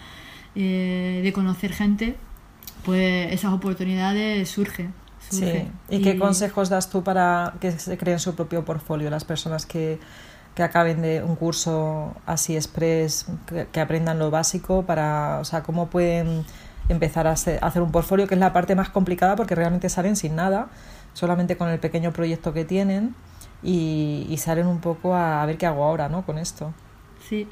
eh, 0.54 1.20
de 1.22 1.32
conocer 1.32 1.72
gente, 1.72 2.16
pues 2.84 3.32
esas 3.32 3.52
oportunidades 3.52 4.48
surgen. 4.48 4.92
Sí. 5.30 5.66
¿Y, 5.88 6.02
qué 6.02 6.18
consejos 6.18 6.68
das 6.68 6.90
tú 6.90 7.02
para 7.02 7.54
que 7.60 7.72
se 7.72 7.96
creen 7.96 8.18
su 8.18 8.34
propio 8.34 8.64
portfolio 8.64 9.08
las 9.08 9.24
personas 9.24 9.64
que, 9.64 9.98
que 10.54 10.62
acaben 10.62 11.02
de 11.02 11.22
un 11.22 11.36
curso 11.36 12.14
así 12.26 12.56
express, 12.56 13.26
que, 13.72 13.80
aprendan 13.80 14.18
lo 14.18 14.30
básico 14.30 14.84
para, 14.84 15.38
o 15.40 15.44
sea, 15.44 15.62
cómo 15.62 15.88
pueden 15.88 16.44
empezar 16.88 17.26
a 17.26 17.32
hacer, 17.32 17.60
un 17.82 17.90
portfolio, 17.90 18.26
que 18.26 18.34
es 18.34 18.40
la 18.40 18.52
parte 18.52 18.74
más 18.74 18.88
complicada 18.88 19.36
porque 19.36 19.54
realmente 19.54 19.88
salen 19.88 20.16
sin 20.16 20.36
nada, 20.36 20.68
solamente 21.14 21.56
con 21.56 21.70
el 21.70 21.78
pequeño 21.78 22.12
proyecto 22.12 22.52
que 22.52 22.64
tienen 22.64 23.14
y, 23.62 24.34
salen 24.36 24.66
un 24.66 24.80
poco 24.80 25.14
a, 25.14 25.44
ver 25.46 25.56
qué 25.56 25.66
hago 25.66 25.84
ahora, 25.84 26.08
¿no? 26.10 26.26
Con 26.26 26.36
esto. 26.36 26.74
Sí. 27.26 27.48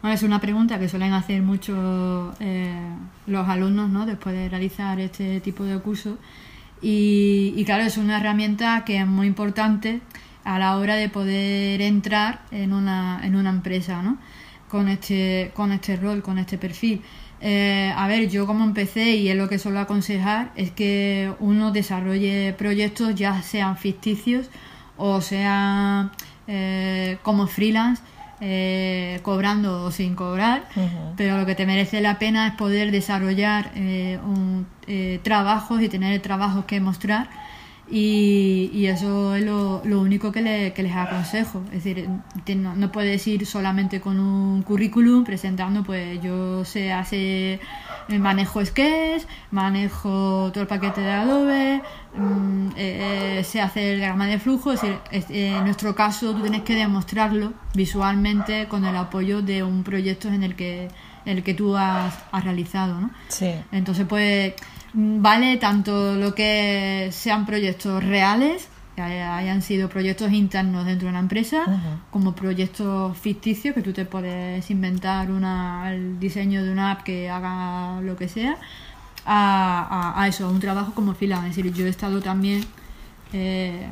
Bueno, 0.00 0.14
es 0.14 0.22
una 0.22 0.40
pregunta 0.40 0.78
que 0.78 0.88
suelen 0.88 1.12
hacer 1.12 1.42
mucho 1.42 2.32
eh, 2.38 2.78
los 3.26 3.48
alumnos, 3.48 3.90
¿no? 3.90 4.06
Después 4.06 4.34
de 4.36 4.48
realizar 4.48 5.00
este 5.00 5.40
tipo 5.40 5.64
de 5.64 5.78
curso 5.80 6.18
y, 6.80 7.54
y, 7.56 7.64
claro, 7.64 7.82
es 7.82 7.96
una 7.96 8.18
herramienta 8.18 8.84
que 8.84 9.00
es 9.00 9.06
muy 9.06 9.26
importante 9.26 10.00
a 10.44 10.58
la 10.58 10.76
hora 10.76 10.94
de 10.94 11.08
poder 11.08 11.80
entrar 11.80 12.42
en 12.50 12.72
una, 12.72 13.20
en 13.24 13.34
una 13.34 13.50
empresa, 13.50 14.02
¿no? 14.02 14.18
Con 14.68 14.88
este, 14.88 15.50
con 15.54 15.72
este 15.72 15.96
rol, 15.96 16.22
con 16.22 16.38
este 16.38 16.58
perfil. 16.58 17.02
Eh, 17.40 17.92
a 17.94 18.08
ver, 18.08 18.28
yo 18.28 18.46
como 18.46 18.64
empecé 18.64 19.16
y 19.16 19.28
es 19.28 19.36
lo 19.36 19.48
que 19.48 19.58
suelo 19.58 19.80
aconsejar 19.80 20.52
es 20.56 20.70
que 20.70 21.32
uno 21.38 21.70
desarrolle 21.70 22.54
proyectos 22.56 23.14
ya 23.14 23.42
sean 23.42 23.76
ficticios 23.76 24.48
o 24.96 25.20
sean 25.20 26.10
eh, 26.46 27.18
como 27.22 27.46
freelance 27.46 28.02
eh, 28.40 29.20
cobrando 29.22 29.84
o 29.84 29.90
sin 29.90 30.14
cobrar, 30.14 30.64
pero 31.16 31.38
lo 31.38 31.46
que 31.46 31.54
te 31.54 31.64
merece 31.64 32.02
la 32.02 32.18
pena 32.18 32.48
es 32.48 32.52
poder 32.52 32.90
desarrollar 32.90 33.70
eh, 33.74 34.18
un, 34.22 34.66
eh, 34.86 35.20
trabajos 35.22 35.80
y 35.80 35.88
tener 35.88 36.20
trabajos 36.20 36.66
que 36.66 36.78
mostrar 36.78 37.30
y, 37.88 38.86
eso 38.86 39.34
es 39.36 39.44
lo, 39.44 39.80
único 39.84 40.32
que, 40.32 40.42
les 40.42 40.96
aconsejo. 40.96 41.62
Es 41.72 41.84
decir, 41.84 42.08
no, 42.56 42.74
no, 42.74 42.90
puedes 42.90 43.26
ir 43.26 43.46
solamente 43.46 44.00
con 44.00 44.18
un 44.18 44.62
currículum 44.62 45.24
presentando, 45.24 45.84
pues 45.84 46.20
yo 46.20 46.64
sé 46.64 46.92
hacer 46.92 47.60
eh, 48.08 48.18
manejo 48.18 48.64
Sketch, 48.64 49.24
manejo 49.52 50.50
todo 50.52 50.62
el 50.62 50.66
paquete 50.66 51.00
de 51.00 51.10
Adobe, 51.10 51.82
mm, 52.16 52.68
eh, 52.76 53.38
eh, 53.38 53.44
sé 53.44 53.60
hacer 53.60 53.98
diagrama 53.98 54.26
de 54.26 54.40
flujo. 54.40 54.72
Es 54.72 54.80
decir, 54.82 54.98
en 55.28 55.64
nuestro 55.64 55.94
caso 55.94 56.34
tú 56.34 56.42
tienes 56.42 56.62
que 56.62 56.74
demostrarlo 56.74 57.52
visualmente 57.74 58.66
con 58.66 58.84
el 58.84 58.96
apoyo 58.96 59.42
de 59.42 59.62
un 59.62 59.84
proyecto 59.84 60.28
en 60.28 60.42
el 60.42 60.56
que, 60.56 60.88
el 61.24 61.44
que 61.44 61.54
tú 61.54 61.76
has, 61.76 62.18
has 62.32 62.44
realizado. 62.44 63.00
¿no? 63.00 63.10
Sí. 63.28 63.54
Entonces, 63.70 64.06
pues 64.08 64.54
vale 64.96 65.58
tanto 65.58 66.14
lo 66.14 66.34
que 66.34 67.10
sean 67.12 67.44
proyectos 67.44 68.02
reales, 68.02 68.68
que 68.96 69.02
hayan 69.02 69.60
sido 69.60 69.90
proyectos 69.90 70.32
internos 70.32 70.86
dentro 70.86 71.06
de 71.06 71.10
una 71.10 71.20
empresa, 71.20 71.64
como 72.10 72.34
proyectos 72.34 73.16
ficticios, 73.18 73.74
que 73.74 73.82
tú 73.82 73.92
te 73.92 74.06
puedes 74.06 74.70
inventar 74.70 75.30
una, 75.30 75.92
el 75.92 76.18
diseño 76.18 76.64
de 76.64 76.72
una 76.72 76.92
app 76.92 77.02
que 77.02 77.28
haga 77.28 78.00
lo 78.00 78.16
que 78.16 78.28
sea, 78.28 78.56
a, 79.26 80.14
a, 80.18 80.28
eso, 80.28 80.46
a 80.46 80.50
un 80.50 80.60
trabajo 80.60 80.94
como 80.94 81.14
fila. 81.14 81.36
Es 81.46 81.56
decir, 81.56 81.70
yo 81.74 81.84
he 81.84 81.90
estado 81.90 82.22
también 82.22 82.64
eh, 83.34 83.86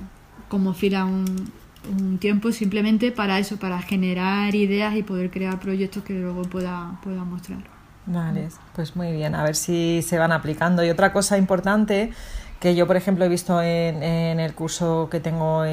como 0.48 0.72
fila 0.72 1.04
un, 1.04 1.52
un 1.98 2.16
tiempo 2.16 2.50
simplemente 2.50 3.12
para 3.12 3.38
eso, 3.38 3.58
para 3.58 3.82
generar 3.82 4.54
ideas 4.54 4.96
y 4.96 5.02
poder 5.02 5.30
crear 5.30 5.60
proyectos 5.60 6.02
que 6.02 6.14
luego 6.14 6.42
pueda, 6.44 6.98
pueda 7.02 7.24
mostrar. 7.24 7.73
Vale, 8.06 8.48
pues 8.74 8.96
muy 8.96 9.12
bien, 9.12 9.34
a 9.34 9.42
ver 9.42 9.56
si 9.56 10.02
se 10.02 10.18
van 10.18 10.32
aplicando. 10.32 10.84
Y 10.84 10.90
otra 10.90 11.12
cosa 11.12 11.38
importante 11.38 12.12
que 12.60 12.74
yo, 12.74 12.86
por 12.86 12.96
ejemplo, 12.96 13.24
he 13.24 13.28
visto 13.28 13.60
en, 13.60 14.02
en 14.02 14.40
el 14.40 14.54
curso 14.54 15.08
que 15.10 15.20
tengo 15.20 15.64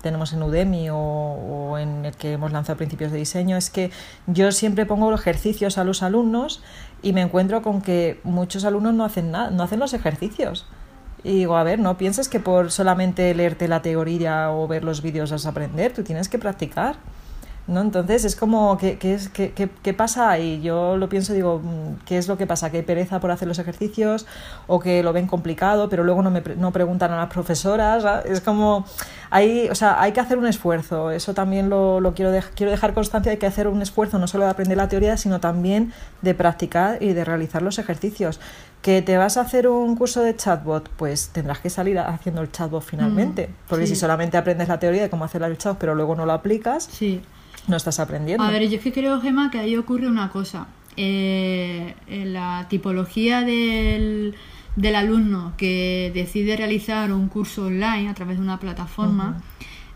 tenemos 0.00 0.32
en 0.32 0.42
Udemy 0.42 0.88
o, 0.90 1.76
en 1.78 2.04
el 2.04 2.14
que 2.16 2.32
hemos 2.32 2.52
lanzado 2.52 2.76
principios 2.76 3.12
de 3.12 3.18
diseño 3.18 3.56
es 3.56 3.70
que 3.70 3.90
yo 4.26 4.50
siempre 4.52 4.86
pongo 4.86 5.12
ejercicios 5.14 5.78
a 5.78 5.84
los 5.84 6.02
alumnos 6.02 6.62
y 7.02 7.12
me 7.12 7.22
encuentro 7.22 7.62
con 7.62 7.82
que 7.82 8.20
muchos 8.24 8.64
alumnos 8.64 8.94
no 8.94 9.04
hacen 9.04 9.30
nada, 9.30 9.50
no 9.50 9.62
hacen 9.62 9.78
los 9.78 9.92
ejercicios. 9.94 10.66
Y 11.22 11.32
digo, 11.40 11.56
a 11.56 11.62
ver, 11.62 11.78
no 11.78 11.98
pienses 11.98 12.28
que 12.28 12.40
por 12.40 12.70
solamente 12.70 13.34
leerte 13.34 13.68
la 13.68 13.82
teoría 13.82 14.50
o 14.50 14.66
ver 14.66 14.84
los 14.84 15.02
vídeos 15.02 15.30
vas 15.30 15.44
a 15.44 15.50
aprender, 15.50 15.92
tú 15.92 16.02
tienes 16.02 16.28
que 16.28 16.38
practicar. 16.38 16.96
¿No? 17.70 17.80
Entonces 17.80 18.24
es 18.24 18.36
como, 18.36 18.76
¿qué, 18.76 18.98
qué, 18.98 19.18
qué, 19.32 19.70
qué 19.82 19.94
pasa 19.94 20.28
ahí? 20.28 20.60
Yo 20.60 20.96
lo 20.96 21.08
pienso, 21.08 21.32
digo, 21.32 21.60
mm, 21.62 22.04
¿qué 22.04 22.18
es 22.18 22.26
lo 22.26 22.36
que 22.36 22.46
pasa? 22.46 22.70
¿Que 22.70 22.78
hay 22.78 22.82
pereza 22.82 23.20
por 23.20 23.30
hacer 23.30 23.46
los 23.46 23.58
ejercicios 23.58 24.26
o 24.66 24.80
que 24.80 25.02
lo 25.02 25.12
ven 25.12 25.26
complicado, 25.26 25.88
pero 25.88 26.02
luego 26.02 26.22
no, 26.22 26.30
me, 26.30 26.42
no 26.56 26.72
preguntan 26.72 27.12
a 27.12 27.16
las 27.16 27.32
profesoras? 27.32 28.04
Es 28.26 28.40
como, 28.40 28.84
hay, 29.30 29.68
o 29.68 29.74
sea, 29.74 30.00
hay 30.02 30.12
que 30.12 30.20
hacer 30.20 30.36
un 30.36 30.46
esfuerzo, 30.46 31.12
eso 31.12 31.32
también 31.32 31.70
lo, 31.70 32.00
lo 32.00 32.12
quiero, 32.12 32.32
quiero 32.54 32.72
dejar 32.72 32.92
constancia, 32.92 33.30
hay 33.30 33.38
que 33.38 33.46
hacer 33.46 33.68
un 33.68 33.82
esfuerzo 33.82 34.18
no 34.18 34.26
solo 34.26 34.44
de 34.44 34.50
aprender 34.50 34.76
la 34.76 34.88
teoría, 34.88 35.16
sino 35.16 35.38
también 35.38 35.92
de 36.22 36.34
practicar 36.34 37.00
y 37.00 37.12
de 37.12 37.24
realizar 37.24 37.62
los 37.62 37.78
ejercicios. 37.78 38.40
¿Que 38.82 39.02
te 39.02 39.18
vas 39.18 39.36
a 39.36 39.42
hacer 39.42 39.68
un 39.68 39.94
curso 39.94 40.22
de 40.22 40.34
chatbot? 40.34 40.88
Pues 40.96 41.28
tendrás 41.28 41.58
que 41.58 41.68
salir 41.68 41.98
haciendo 41.98 42.40
el 42.40 42.50
chatbot 42.50 42.82
finalmente. 42.82 43.48
Mm, 43.48 43.68
porque 43.68 43.86
si 43.86 43.94
solamente 43.94 44.38
aprendes 44.38 44.68
la 44.68 44.78
teoría 44.78 45.02
de 45.02 45.10
cómo 45.10 45.24
hacer 45.24 45.42
el 45.42 45.58
chatbot, 45.58 45.78
pero 45.78 45.94
luego 45.94 46.16
no 46.16 46.24
lo 46.24 46.32
aplicas, 46.32 46.88
sí 46.90 47.20
no 47.68 47.76
estás 47.76 48.00
aprendiendo. 48.00 48.42
A 48.44 48.50
ver, 48.50 48.68
yo 48.68 48.76
es 48.76 48.82
que 48.82 48.92
creo, 48.92 49.20
Gemma, 49.20 49.50
que 49.50 49.58
ahí 49.58 49.76
ocurre 49.76 50.08
una 50.08 50.30
cosa. 50.30 50.66
Eh, 50.96 51.94
en 52.08 52.32
la 52.32 52.66
tipología 52.68 53.42
del, 53.42 54.34
del, 54.76 54.94
alumno 54.96 55.54
que 55.56 56.10
decide 56.12 56.56
realizar 56.56 57.12
un 57.12 57.28
curso 57.28 57.66
online 57.66 58.08
a 58.08 58.14
través 58.14 58.38
de 58.38 58.42
una 58.42 58.58
plataforma 58.58 59.40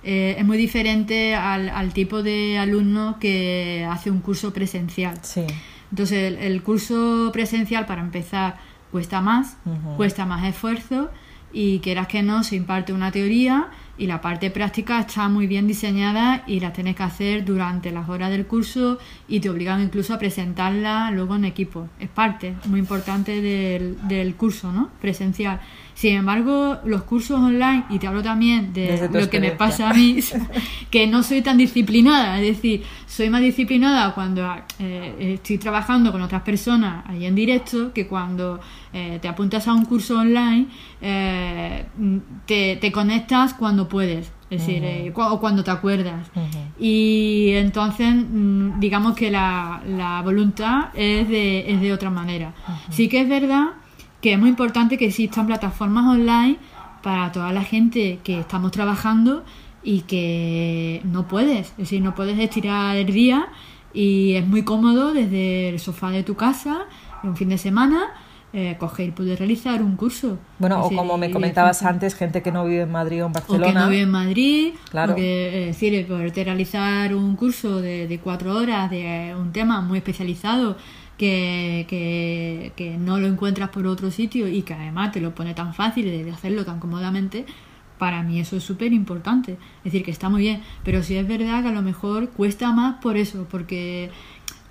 eh, 0.05 0.37
es 0.39 0.45
muy 0.45 0.59
diferente 0.59 1.35
al, 1.35 1.71
al, 1.71 1.93
tipo 1.95 2.23
de 2.23 2.59
alumno 2.59 3.17
que 3.19 3.87
hace 3.91 4.11
un 4.11 4.21
curso 4.21 4.53
presencial. 4.53 5.19
Sí. 5.23 5.47
Entonces, 5.91 6.37
el, 6.41 6.63
curso 6.63 7.31
presencial, 7.33 7.87
para 7.87 8.03
empezar, 8.03 8.57
cuesta 8.93 9.23
más, 9.23 9.57
cuesta 9.97 10.27
más 10.27 10.45
esfuerzo 10.45 11.11
y 11.55 11.79
quieras 11.79 12.09
que 12.09 12.23
no, 12.23 12.43
se 12.43 12.57
imparte 12.57 12.93
una 12.93 13.13
teoría 13.13 13.69
y 13.97 14.07
la 14.09 14.21
parte 14.21 14.51
práctica 14.51 14.99
está 14.99 15.29
muy 15.29 15.47
bien 15.47 15.69
diseñada 15.69 16.43
y 16.49 16.59
la 16.59 16.73
tienes 16.73 16.97
que 16.97 17.05
hacer 17.05 17.45
durante 17.45 17.93
las 17.93 18.09
horas 18.09 18.31
del 18.31 18.45
curso 18.45 18.99
y 19.29 19.39
te 19.39 19.49
obligan 19.49 19.81
incluso 19.81 20.13
a 20.15 20.19
presentarla 20.19 21.13
luego 21.13 21.37
en 21.37 21.45
equipo. 21.45 21.89
Es 22.01 22.09
parte 22.09 22.57
muy 22.67 22.81
importante 22.81 23.41
del, 23.41 23.97
del 24.09 24.35
curso 24.35 24.73
¿no? 24.73 24.91
presencial. 25.01 25.61
Sin 25.95 26.17
embargo, 26.17 26.79
los 26.85 27.05
cursos 27.05 27.39
online, 27.39 27.85
y 27.89 28.01
te 28.01 28.09
hablo 28.09 28.21
también 28.21 28.73
de 28.73 29.09
lo 29.13 29.31
que 29.31 29.39
me 29.39 29.53
pasa 29.53 29.91
a 29.91 29.95
mí, 29.95 30.19
que 30.91 31.07
no 31.07 31.23
soy 31.23 31.41
tan 31.41 31.57
disciplinada, 31.57 32.41
es 32.41 32.57
decir, 32.57 32.83
soy 33.07 33.31
más 33.31 33.41
disciplinada 33.41 34.13
cuando 34.13 34.45
eh, 34.81 35.35
estoy 35.35 35.59
trabajando 35.59 36.11
con 36.11 36.21
otras 36.21 36.43
personas 36.43 37.05
ahí 37.07 37.27
en 37.27 37.37
directo 37.37 37.93
que 37.93 38.09
cuando 38.09 38.61
eh, 38.95 39.19
te 39.21 39.27
apuntas 39.27 39.67
a 39.67 39.75
un 39.75 39.85
curso 39.85 40.21
online, 40.21 40.69
eh, 41.01 41.85
te, 42.47 42.77
te, 42.77 42.93
conectas 42.93 43.53
cuando 43.53 43.89
puedes. 43.89 44.33
Es 44.51 44.65
decir, 44.65 45.13
o 45.17 45.41
cuando 45.41 45.65
te 45.65 45.73
acuerdas. 45.73 46.31
Y 46.79 47.51
entonces, 47.55 48.15
mm, 48.15 48.79
digamos 48.79 49.17
que 49.17 49.31
la, 49.31 49.83
la 49.85 50.23
voluntad 50.23 50.91
es 50.95 51.29
de, 51.29 51.73
es 51.73 51.81
de 51.81 51.93
otra 51.93 52.09
manera. 52.11 52.55
Sí 52.91 53.09
que 53.09 53.23
es 53.23 53.29
verdad 53.29 53.71
que 54.21 54.35
es 54.35 54.39
muy 54.39 54.51
importante 54.51 54.97
que 54.97 55.07
existan 55.07 55.47
plataformas 55.47 56.07
online 56.07 56.57
para 57.03 57.33
toda 57.33 57.53
la 57.53 57.65
gente 57.65 58.21
que 58.23 58.39
estamos 58.39 58.71
trabajando 58.71 59.45
y 59.83 60.03
que 60.03 61.03
no 61.05 61.29
puedes, 61.29 61.73
es 61.73 61.77
decir, 61.77 62.01
no 62.01 62.15
puedes 62.15 62.39
estirar 62.39 62.97
el 62.97 63.13
día 63.13 63.49
y 63.93 64.35
es 64.35 64.47
muy 64.47 64.63
cómodo 64.63 65.13
desde 65.13 65.69
el 65.69 65.79
sofá 65.79 66.11
de 66.11 66.23
tu 66.23 66.37
casa, 66.37 66.87
un 67.23 67.37
fin 67.37 67.51
de 67.51 67.59
semana, 67.59 68.15
eh, 68.57 68.77
coger 68.79 69.13
poder 69.13 69.37
realizar 69.39 69.83
un 69.83 69.97
curso. 69.97 70.39
Bueno, 70.61 70.81
o 70.85 70.89
como 70.89 71.19
me 71.19 71.31
comentabas 71.33 71.83
antes, 71.83 72.15
gente 72.15 72.41
que 72.41 72.53
no 72.53 72.65
vive 72.65 72.83
en 72.83 72.93
Madrid 72.93 73.25
o 73.25 73.27
en 73.27 73.33
Barcelona. 73.33 73.67
O 73.67 73.69
que 73.69 73.75
no 73.75 73.89
vive 73.89 74.03
en 74.03 74.11
Madrid, 74.11 74.75
claro. 74.91 75.15
porque, 75.15 75.69
es 75.71 75.81
decir, 75.81 76.07
poderte 76.07 76.45
realizar 76.45 77.15
un 77.17 77.35
curso 77.35 77.81
de, 77.81 78.07
de 78.07 78.19
cuatro 78.21 78.55
horas 78.57 78.91
de 78.91 79.35
un 79.37 79.51
tema 79.53 79.81
muy 79.81 79.99
especializado 79.99 80.77
que, 81.19 81.85
que, 81.89 82.73
que, 82.77 82.97
no 82.97 83.19
lo 83.19 83.27
encuentras 83.27 83.71
por 83.71 83.89
otro 83.89 84.13
sitio 84.13 84.47
y 84.47 84.63
que 84.63 84.75
además 84.75 85.11
te 85.11 85.21
lo 85.21 85.35
pone 85.35 85.55
tan 85.55 85.75
fácil 85.75 86.05
de 86.05 86.31
hacerlo 86.31 86.65
tan 86.65 86.79
cómodamente, 86.79 87.47
para 87.99 88.23
mí 88.23 88.41
eso 88.41 88.57
es 88.57 88.65
súper 88.65 88.93
importante. 88.93 89.53
Es 89.79 89.85
decir, 89.85 90.05
que 90.05 90.11
está 90.11 90.29
muy 90.29 90.43
bien, 90.43 90.63
pero 90.85 91.03
sí 91.03 91.17
es 91.17 91.27
verdad 91.27 91.63
que 91.63 91.69
a 91.69 91.73
lo 91.73 91.83
mejor 91.83 92.31
cuesta 92.31 92.73
más 92.73 93.01
por 93.01 93.17
eso, 93.17 93.47
porque 93.51 94.11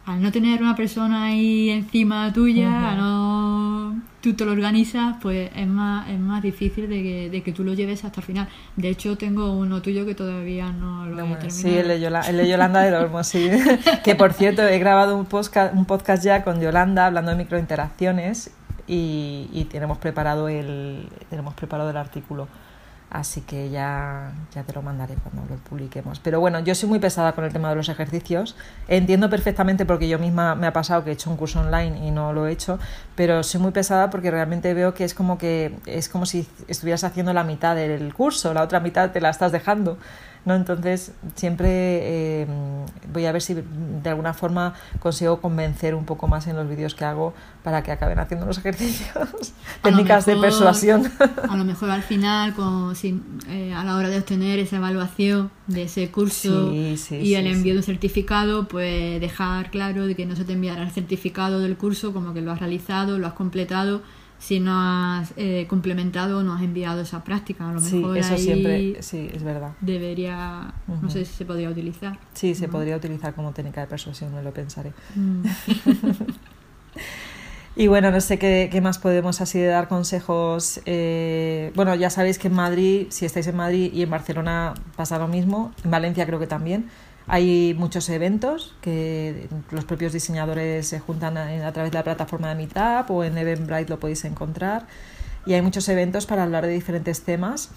al 0.05 0.21
no 0.21 0.31
tener 0.31 0.61
una 0.61 0.75
persona 0.75 1.25
ahí 1.25 1.69
encima 1.69 2.31
tuya, 2.33 2.95
no 2.95 4.01
tú 4.23 4.33
te 4.33 4.45
lo 4.45 4.53
organizas, 4.53 5.17
pues 5.21 5.51
es 5.53 5.67
más, 5.67 6.09
es 6.09 6.17
más 6.17 6.41
difícil 6.41 6.89
de 6.89 7.03
que, 7.03 7.29
de 7.29 7.43
que 7.43 7.51
tú 7.51 7.65
lo 7.65 7.73
lleves 7.73 8.05
hasta 8.05 8.21
el 8.21 8.25
final. 8.25 8.47
De 8.77 8.87
hecho, 8.87 9.17
tengo 9.17 9.51
uno 9.51 9.81
tuyo 9.81 10.05
que 10.05 10.15
todavía 10.15 10.71
no 10.71 11.05
lo 11.05 11.19
he 11.19 11.35
terminado. 11.35 11.49
Sí, 11.49 11.75
el 11.77 11.87
de, 11.89 11.99
Yolanda, 12.47 12.81
de 12.81 12.95
Olmo, 12.95 13.21
sí. 13.25 13.49
que 14.03 14.15
por 14.15 14.31
cierto, 14.31 14.65
he 14.65 14.79
grabado 14.79 15.17
un 15.17 15.25
podcast, 15.25 15.75
un 15.75 15.83
podcast 15.83 16.23
ya 16.23 16.45
con 16.45 16.61
Yolanda 16.61 17.05
hablando 17.05 17.31
de 17.31 17.37
microinteracciones 17.37 18.51
y, 18.87 19.49
y 19.51 19.65
tenemos 19.65 19.97
preparado 19.97 20.47
el 20.47 21.09
tenemos 21.29 21.53
preparado 21.53 21.89
el 21.89 21.97
artículo. 21.97 22.47
Así 23.13 23.41
que 23.41 23.69
ya, 23.69 24.31
ya 24.55 24.63
te 24.63 24.73
lo 24.73 24.81
mandaré 24.81 25.13
cuando 25.13 25.43
lo 25.47 25.59
publiquemos. 25.61 26.19
Pero 26.19 26.39
bueno, 26.39 26.59
yo 26.61 26.73
soy 26.73 26.89
muy 26.89 26.97
pesada 26.97 27.33
con 27.33 27.43
el 27.43 27.53
tema 27.53 27.69
de 27.69 27.75
los 27.75 27.87
ejercicios. 27.87 28.55
Entiendo 28.87 29.29
perfectamente 29.29 29.85
porque 29.85 30.09
yo 30.09 30.17
misma 30.17 30.55
me 30.55 30.65
ha 30.65 30.73
pasado 30.73 31.03
que 31.03 31.11
he 31.11 31.13
hecho 31.13 31.29
un 31.29 31.37
curso 31.37 31.59
online 31.59 32.07
y 32.07 32.09
no 32.09 32.33
lo 32.33 32.47
he 32.47 32.51
hecho, 32.51 32.79
pero 33.15 33.43
soy 33.43 33.61
muy 33.61 33.69
pesada 33.69 34.09
porque 34.09 34.31
realmente 34.31 34.73
veo 34.73 34.95
que 34.95 35.03
es 35.03 35.13
como 35.13 35.37
que 35.37 35.75
es 35.85 36.09
como 36.09 36.25
si 36.25 36.47
estuvieras 36.67 37.03
haciendo 37.03 37.33
la 37.33 37.43
mitad 37.43 37.75
del 37.75 38.15
curso, 38.15 38.51
la 38.51 38.63
otra 38.63 38.79
mitad 38.79 39.11
te 39.11 39.21
la 39.21 39.29
estás 39.29 39.51
dejando. 39.51 39.99
¿No? 40.45 40.55
Entonces, 40.55 41.11
siempre 41.35 41.69
eh, 42.41 42.47
voy 43.11 43.25
a 43.25 43.31
ver 43.31 43.41
si 43.41 43.55
de 43.55 44.09
alguna 44.09 44.33
forma 44.33 44.73
consigo 44.99 45.39
convencer 45.39 45.95
un 45.95 46.05
poco 46.05 46.27
más 46.27 46.47
en 46.47 46.55
los 46.55 46.67
vídeos 46.67 46.95
que 46.95 47.05
hago 47.05 47.33
para 47.63 47.83
que 47.83 47.91
acaben 47.91 48.19
haciendo 48.19 48.45
los 48.45 48.57
ejercicios, 48.59 49.53
técnicas 49.81 50.25
de 50.25 50.35
persuasión. 50.35 51.11
A 51.49 51.55
lo 51.55 51.63
mejor 51.63 51.89
al 51.89 52.03
final, 52.03 52.53
con, 52.53 52.93
eh, 53.49 53.73
a 53.73 53.83
la 53.83 53.95
hora 53.95 54.09
de 54.09 54.17
obtener 54.17 54.59
esa 54.59 54.77
evaluación 54.77 55.51
de 55.67 55.83
ese 55.83 56.11
curso 56.11 56.71
y 56.73 57.35
el 57.35 57.47
envío 57.47 57.73
de 57.73 57.79
un 57.79 57.83
certificado, 57.83 58.67
pues 58.67 59.21
dejar 59.21 59.71
claro 59.71 60.05
de 60.07 60.15
que 60.15 60.25
no 60.25 60.35
se 60.35 60.43
te 60.43 60.53
enviará 60.53 60.83
el 60.83 60.91
certificado 60.91 61.59
del 61.59 61.77
curso, 61.77 62.13
como 62.13 62.33
que 62.33 62.41
lo 62.41 62.51
has 62.51 62.59
realizado, 62.59 63.17
lo 63.17 63.27
has 63.27 63.33
completado 63.33 64.01
si 64.43 64.59
no 64.59 64.73
has 64.75 65.33
eh, 65.37 65.67
complementado 65.69 66.39
o 66.39 66.43
no 66.43 66.53
has 66.53 66.61
enviado 66.61 66.99
esa 66.99 67.23
práctica. 67.23 67.69
A 67.69 67.71
lo 67.71 67.79
mejor 67.79 68.17
eso 68.17 68.37
siempre, 68.37 69.01
sí, 69.01 69.29
es 69.33 69.41
verdad. 69.41 69.71
Debería, 69.79 70.73
no 70.85 71.09
sé 71.09 71.23
si 71.23 71.33
se 71.33 71.45
podría 71.45 71.69
utilizar. 71.69 72.19
Sí, 72.33 72.53
se 72.53 72.67
podría 72.67 72.97
utilizar 72.97 73.33
como 73.35 73.53
técnica 73.53 73.79
de 73.79 73.87
persuasión, 73.87 74.35
me 74.35 74.43
lo 74.43 74.51
pensaré. 74.51 74.91
Mm. 75.15 75.43
y 77.77 77.87
bueno, 77.87 78.11
no 78.11 78.19
sé 78.19 78.37
qué, 78.37 78.67
qué, 78.69 78.81
más 78.81 78.97
podemos 78.97 79.39
así 79.39 79.59
de 79.59 79.67
dar 79.67 79.87
consejos. 79.87 80.81
Eh, 80.85 81.71
bueno, 81.73 81.95
ya 81.95 82.09
sabéis 82.09 82.37
que 82.37 82.49
en 82.49 82.55
Madrid, 82.55 83.07
si 83.11 83.25
estáis 83.25 83.47
en 83.47 83.55
Madrid 83.55 83.93
y 83.93 84.01
en 84.01 84.09
Barcelona 84.09 84.73
pasa 84.97 85.17
lo 85.19 85.29
mismo, 85.29 85.71
en 85.85 85.91
Valencia 85.91 86.25
creo 86.25 86.39
que 86.39 86.47
también 86.47 86.89
hay 87.27 87.73
muchos 87.77 88.09
eventos 88.09 88.75
que 88.81 89.47
los 89.71 89.85
propios 89.85 90.13
diseñadores 90.13 90.87
se 90.87 90.99
juntan 90.99 91.37
a, 91.37 91.71
través 91.71 91.91
de 91.91 91.97
la 91.97 92.03
plataforma 92.03 92.49
de 92.49 92.55
Meetup 92.55 93.09
o 93.11 93.23
en 93.23 93.37
Eventbrite 93.37 93.89
lo 93.89 93.99
podéis 93.99 94.25
encontrar. 94.25 94.87
Y 95.45 95.53
hay 95.53 95.61
muchos 95.61 95.87
eventos 95.89 96.25
para 96.25 96.43
hablar 96.43 96.65
de 96.65 96.73
diferentes 96.73 97.21
temas. 97.21 97.69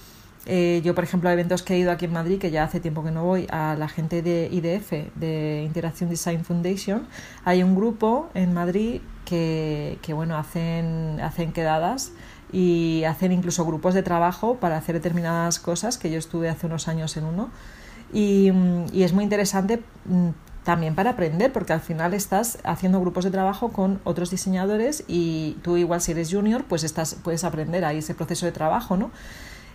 Eh, 0.46 0.80
yo, 0.84 0.94
por 0.94 1.02
ejemplo, 1.02 1.28
a 1.28 1.32
eventos 1.32 1.62
que 1.62 1.74
he 1.74 1.78
ido 1.78 1.90
aquí 1.90 2.04
en 2.04 2.12
Madrid, 2.12 2.38
que 2.38 2.52
ya 2.52 2.62
hace 2.62 2.78
tiempo 2.78 3.02
que 3.02 3.10
no 3.10 3.24
voy, 3.24 3.46
a 3.50 3.74
la 3.76 3.88
gente 3.88 4.22
de 4.22 4.48
IDF, 4.52 4.92
de 5.16 5.64
Interacción 5.64 6.08
Design 6.08 6.44
Foundation, 6.44 7.08
hay 7.44 7.64
un 7.64 7.74
grupo 7.74 8.30
en 8.34 8.54
Madrid 8.54 9.00
que, 9.24 9.98
que 10.02 10.12
bueno, 10.12 10.36
hacen, 10.36 11.18
hacen 11.20 11.52
quedadas 11.52 12.12
y 12.52 13.02
hacen 13.04 13.32
incluso 13.32 13.64
grupos 13.66 13.94
de 13.94 14.04
trabajo 14.04 14.56
para 14.56 14.76
hacer 14.76 14.94
determinadas 14.94 15.58
cosas, 15.58 15.98
que 15.98 16.12
yo 16.12 16.18
estuve 16.18 16.48
hace 16.48 16.66
unos 16.66 16.86
años 16.86 17.16
en 17.16 17.24
uno 17.24 17.50
y, 18.16 18.50
y 18.94 19.02
es 19.02 19.12
muy 19.12 19.24
interesante 19.24 19.82
mm, 20.06 20.30
también 20.64 20.94
para 20.94 21.10
aprender, 21.10 21.52
porque 21.52 21.74
al 21.74 21.82
final 21.82 22.14
estás 22.14 22.58
haciendo 22.64 22.98
grupos 22.98 23.24
de 23.24 23.30
trabajo 23.30 23.72
con 23.72 24.00
otros 24.04 24.30
diseñadores 24.30 25.04
y 25.06 25.58
tú 25.62 25.76
igual 25.76 26.00
si 26.00 26.12
eres 26.12 26.32
junior, 26.32 26.64
pues 26.64 26.82
estás, 26.82 27.18
puedes 27.22 27.44
aprender 27.44 27.84
ahí 27.84 27.98
ese 27.98 28.14
proceso 28.14 28.46
de 28.46 28.52
trabajo, 28.52 28.96
¿no? 28.96 29.10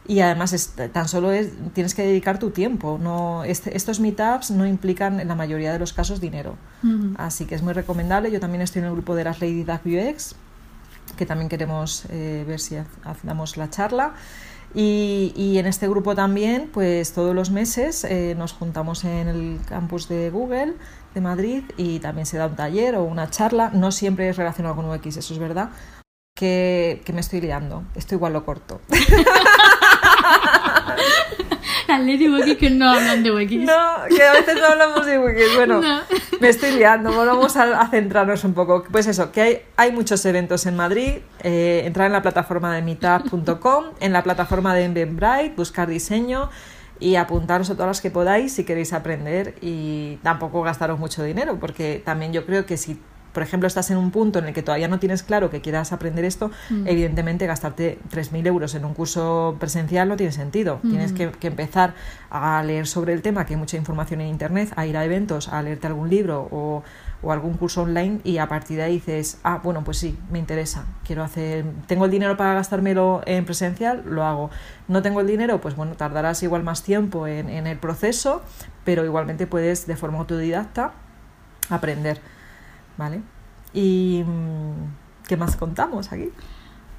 Y 0.07 0.21
además 0.21 0.73
tan 0.91 1.07
solo 1.07 1.31
es, 1.31 1.51
tienes 1.73 1.93
que 1.93 2.01
dedicar 2.01 2.39
tu 2.39 2.49
tiempo. 2.49 2.99
No, 2.99 3.43
este, 3.43 3.77
estos 3.77 3.99
meetups 3.99 4.49
no 4.49 4.65
implican 4.65 5.19
en 5.19 5.27
la 5.27 5.35
mayoría 5.35 5.71
de 5.71 5.77
los 5.77 5.93
casos 5.93 6.19
dinero. 6.19 6.55
Así 7.17 7.45
que 7.45 7.53
es 7.53 7.61
muy 7.61 7.73
recomendable. 7.73 8.31
Yo 8.31 8.39
también 8.39 8.63
estoy 8.63 8.79
en 8.79 8.87
el 8.87 8.93
grupo 8.93 9.13
de 9.13 9.23
las 9.23 9.39
Lady 9.39 9.63
Duck 9.63 9.85
UX, 9.85 10.35
que 11.15 11.27
también 11.27 11.47
queremos 11.47 12.05
eh, 12.09 12.43
ver 12.47 12.59
si 12.59 12.77
hacemos 13.03 13.55
la 13.57 13.69
charla. 13.69 14.13
Y, 14.73 15.57
en 15.57 15.65
este 15.65 15.87
grupo 15.87 16.15
también, 16.15 16.69
pues 16.73 17.13
todos 17.13 17.35
los 17.35 17.51
meses 17.51 18.03
eh, 18.03 18.35
nos 18.37 18.53
juntamos 18.53 19.03
en 19.03 19.27
el 19.27 19.59
campus 19.67 20.07
de 20.07 20.29
Google 20.29 20.73
de 21.13 21.21
Madrid 21.21 21.63
y 21.77 21.99
también 21.99 22.25
se 22.25 22.37
da 22.37 22.47
un 22.47 22.55
taller 22.55 22.95
o 22.95 23.03
una 23.03 23.29
charla. 23.29 23.69
No 23.73 23.91
siempre 23.91 24.29
es 24.29 24.37
relacionado 24.37 24.75
con 24.75 24.89
UX, 24.89 25.17
eso 25.17 25.33
es 25.33 25.39
verdad. 25.39 25.69
Que, 26.35 27.01
que 27.05 27.13
me 27.13 27.21
estoy 27.21 27.41
liando. 27.41 27.83
Esto 27.95 28.15
igual 28.15 28.33
lo 28.33 28.45
corto. 28.45 28.81
Las 31.91 31.99
Lady 31.99 32.29
UX 32.29 32.57
que 32.57 32.69
no 32.69 32.89
hablan 32.89 33.21
de 33.21 33.31
UX. 33.31 33.51
No, 33.51 34.07
que 34.07 34.23
a 34.23 34.31
veces 34.31 34.55
no 34.55 34.65
hablamos 34.65 35.05
de 35.05 35.19
UX. 35.19 35.55
Bueno, 35.57 35.81
me 36.39 36.47
estoy 36.47 36.71
liando. 36.71 37.13
Vamos 37.13 37.57
a, 37.57 37.85
centrarnos 37.89 38.45
un 38.45 38.53
poco. 38.53 38.85
Pues 38.89 39.07
eso, 39.07 39.33
que 39.33 39.41
hay, 39.41 39.61
hay 39.75 39.91
muchos 39.91 40.25
eventos 40.25 40.65
en 40.65 40.77
Madrid. 40.77 41.15
Eh, 41.43 41.81
entrar 41.85 42.07
en 42.07 42.13
la 42.13 42.21
plataforma 42.21 42.73
de 42.73 42.81
meetup.com, 42.81 43.85
en 43.99 44.13
la 44.13 44.23
plataforma 44.23 44.73
de 44.73 44.85
Eventbrite, 44.85 45.53
buscar 45.57 45.89
diseño 45.89 46.49
y 47.01 47.15
apuntaros 47.15 47.69
a 47.69 47.73
todas 47.73 47.87
las 47.87 48.01
que 48.01 48.09
podáis 48.11 48.53
si 48.53 48.63
queréis 48.63 48.93
aprender 48.93 49.55
y 49.59 50.17
tampoco 50.17 50.61
gastaros 50.61 50.97
mucho 50.97 51.23
dinero, 51.23 51.59
porque 51.59 52.01
también 52.05 52.31
yo 52.31 52.45
creo 52.45 52.65
que 52.65 52.77
si 52.77 52.99
por 53.33 53.43
ejemplo, 53.43 53.67
estás 53.67 53.89
en 53.91 53.97
un 53.97 54.11
punto 54.11 54.39
en 54.39 54.45
el 54.45 54.53
que 54.53 54.61
todavía 54.61 54.87
no 54.87 54.99
tienes 54.99 55.23
claro 55.23 55.49
que 55.49 55.61
quieras 55.61 55.91
aprender 55.91 56.25
esto, 56.25 56.51
mm. 56.69 56.87
evidentemente 56.87 57.47
gastarte 57.47 57.99
3.000 58.11 58.47
euros 58.47 58.75
en 58.75 58.85
un 58.85 58.93
curso 58.93 59.55
presencial 59.59 60.09
no 60.09 60.17
tiene 60.17 60.31
sentido. 60.31 60.79
Mm. 60.83 60.89
Tienes 60.89 61.13
que, 61.13 61.31
empezar 61.47 61.93
a 62.29 62.63
leer 62.63 62.87
sobre 62.87 63.13
el 63.13 63.21
tema, 63.21 63.45
que 63.45 63.53
hay 63.53 63.59
mucha 63.59 63.77
información 63.77 64.21
en 64.21 64.27
Internet, 64.27 64.71
a 64.75 64.85
ir 64.85 64.97
a 64.97 65.05
eventos, 65.05 65.49
a 65.49 65.61
leerte 65.61 65.87
algún 65.87 66.09
libro 66.09 66.47
o, 66.51 66.83
o 67.21 67.31
algún 67.31 67.53
curso 67.53 67.83
online 67.83 68.19
y 68.23 68.37
a 68.37 68.47
partir 68.47 68.77
de 68.77 68.83
ahí 68.83 68.93
dices, 68.93 69.39
ah, 69.43 69.59
bueno, 69.63 69.83
pues 69.83 69.97
sí, 69.97 70.17
me 70.31 70.39
interesa, 70.39 70.85
quiero 71.05 71.23
hacer, 71.23 71.65
tengo 71.87 72.05
el 72.05 72.11
dinero 72.11 72.37
para 72.37 72.53
gastármelo 72.53 73.21
en 73.25 73.45
presencial, 73.45 74.03
lo 74.05 74.23
hago. 74.23 74.49
No 74.87 75.01
tengo 75.01 75.21
el 75.21 75.27
dinero, 75.27 75.61
pues 75.61 75.75
bueno, 75.75 75.93
tardarás 75.95 76.41
igual 76.43 76.63
más 76.63 76.83
tiempo 76.83 77.27
en, 77.27 77.49
en 77.49 77.67
el 77.67 77.77
proceso, 77.77 78.41
pero 78.83 79.05
igualmente 79.05 79.47
puedes 79.47 79.87
de 79.87 79.95
forma 79.95 80.19
autodidacta 80.19 80.93
aprender. 81.69 82.19
¿Vale? 82.97 83.21
¿Y 83.73 84.23
mm, 84.25 85.27
qué 85.27 85.37
más 85.37 85.55
contamos 85.55 86.11
aquí? 86.11 86.29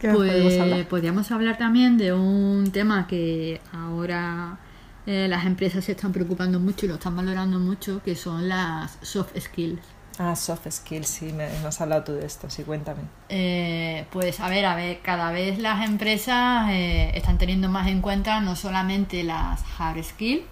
pues 0.01 0.59
hablar? 0.59 0.89
podríamos 0.89 1.31
hablar 1.31 1.59
también 1.59 1.97
de 1.97 2.13
un 2.13 2.71
tema 2.73 3.07
que 3.07 3.61
ahora 3.73 4.59
eh, 5.07 5.27
las 5.29 5.47
empresas 5.47 5.85
se 5.85 5.93
están 5.93 6.13
preocupando 6.13 6.61
mucho 6.61 6.87
y 6.87 6.89
lo 6.89 6.95
están 6.95 7.17
valorando 7.17 7.59
mucho, 7.59 8.03
que 8.03 8.17
son 8.17 8.49
las 8.49 8.99
soft 9.03 9.39
skills. 9.39 9.81
Ah, 10.19 10.37
soft 10.37 10.71
skills, 10.71 11.09
sí, 11.09 11.33
me, 11.33 11.45
has 11.45 11.81
hablado 11.81 12.05
tú 12.05 12.13
de 12.13 12.27
esto, 12.27 12.51
sí, 12.51 12.63
cuéntame. 12.65 13.03
Eh, 13.29 14.07
pues 14.11 14.41
a 14.41 14.49
ver, 14.49 14.67
a 14.67 14.75
ver, 14.75 15.01
cada 15.01 15.33
vez 15.33 15.59
las 15.59 15.85
empresas 15.85 16.69
eh, 16.71 17.13
están 17.15 17.39
teniendo 17.39 17.69
más 17.69 17.89
en 17.89 18.03
cuenta 18.03 18.41
no 18.41 18.55
solamente 18.55 19.25
las 19.25 19.63
hard 19.79 20.03
skills, 20.03 20.45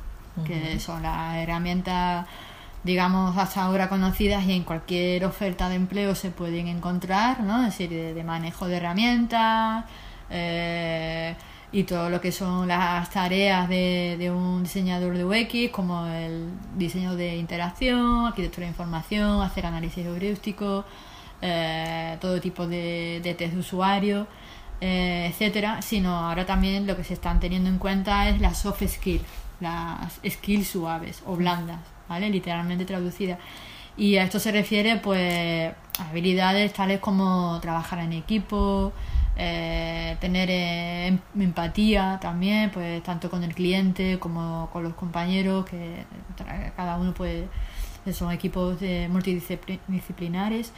que 0.46 0.80
son 0.80 1.02
las 1.02 1.36
herramientas 1.36 2.26
digamos, 2.84 3.36
hasta 3.36 3.62
ahora 3.62 3.88
conocidas 3.88 4.44
y 4.46 4.52
en 4.52 4.64
cualquier 4.64 5.24
oferta 5.24 5.68
de 5.68 5.76
empleo 5.76 6.14
se 6.14 6.30
pueden 6.30 6.68
encontrar, 6.68 7.40
¿no? 7.40 7.60
Es 7.66 7.78
decir, 7.78 7.90
de, 7.90 8.24
manejo 8.24 8.66
de 8.68 8.76
herramientas 8.76 9.84
eh, 10.30 11.34
y 11.72 11.84
todo 11.84 12.10
lo 12.10 12.20
que 12.20 12.32
son 12.32 12.68
las 12.68 13.10
tareas 13.10 13.68
de, 13.68 14.16
de, 14.18 14.30
un 14.30 14.62
diseñador 14.64 15.16
de 15.16 15.24
UX, 15.24 15.72
como 15.72 16.06
el 16.06 16.48
diseño 16.76 17.16
de 17.16 17.36
interacción, 17.36 18.26
arquitectura 18.26 18.66
de 18.66 18.70
información, 18.70 19.42
hacer 19.42 19.66
análisis 19.66 20.04
heurístico, 20.06 20.84
eh, 21.42 22.16
todo 22.20 22.40
tipo 22.40 22.66
de, 22.66 23.20
de 23.22 23.34
test 23.34 23.54
de 23.54 23.60
usuario. 23.60 24.26
Eh, 24.80 25.26
etcétera, 25.28 25.82
sino 25.82 26.16
ahora 26.16 26.46
también 26.46 26.86
lo 26.86 26.96
que 26.96 27.04
se 27.04 27.12
están 27.12 27.38
teniendo 27.38 27.68
en 27.68 27.78
cuenta 27.78 28.30
es 28.30 28.40
las 28.40 28.58
soft 28.58 28.82
skills, 28.86 29.22
las 29.60 30.20
skills 30.26 30.68
suaves 30.68 31.22
o 31.26 31.36
blandas, 31.36 31.80
Literalmente 32.18 32.84
traducida. 32.84 33.38
Y 33.96 34.16
a 34.16 34.24
esto 34.24 34.38
se 34.38 34.50
refiere, 34.52 34.96
pues, 34.96 35.72
habilidades 35.98 36.72
tales 36.72 37.00
como 37.00 37.58
trabajar 37.60 37.98
en 38.00 38.12
equipo, 38.14 38.92
eh, 39.36 40.16
tener 40.20 40.50
eh, 40.50 41.06
em, 41.08 41.18
empatía 41.38 42.18
también, 42.20 42.70
pues, 42.70 43.02
tanto 43.02 43.30
con 43.30 43.44
el 43.44 43.54
cliente 43.54 44.18
como 44.18 44.70
con 44.72 44.82
los 44.82 44.94
compañeros, 44.94 45.66
que 45.66 46.04
cada 46.76 46.96
uno, 46.96 47.12
pues, 47.14 47.44
son 48.12 48.32
equipos 48.32 48.78
multidisciplinares. 49.10 50.72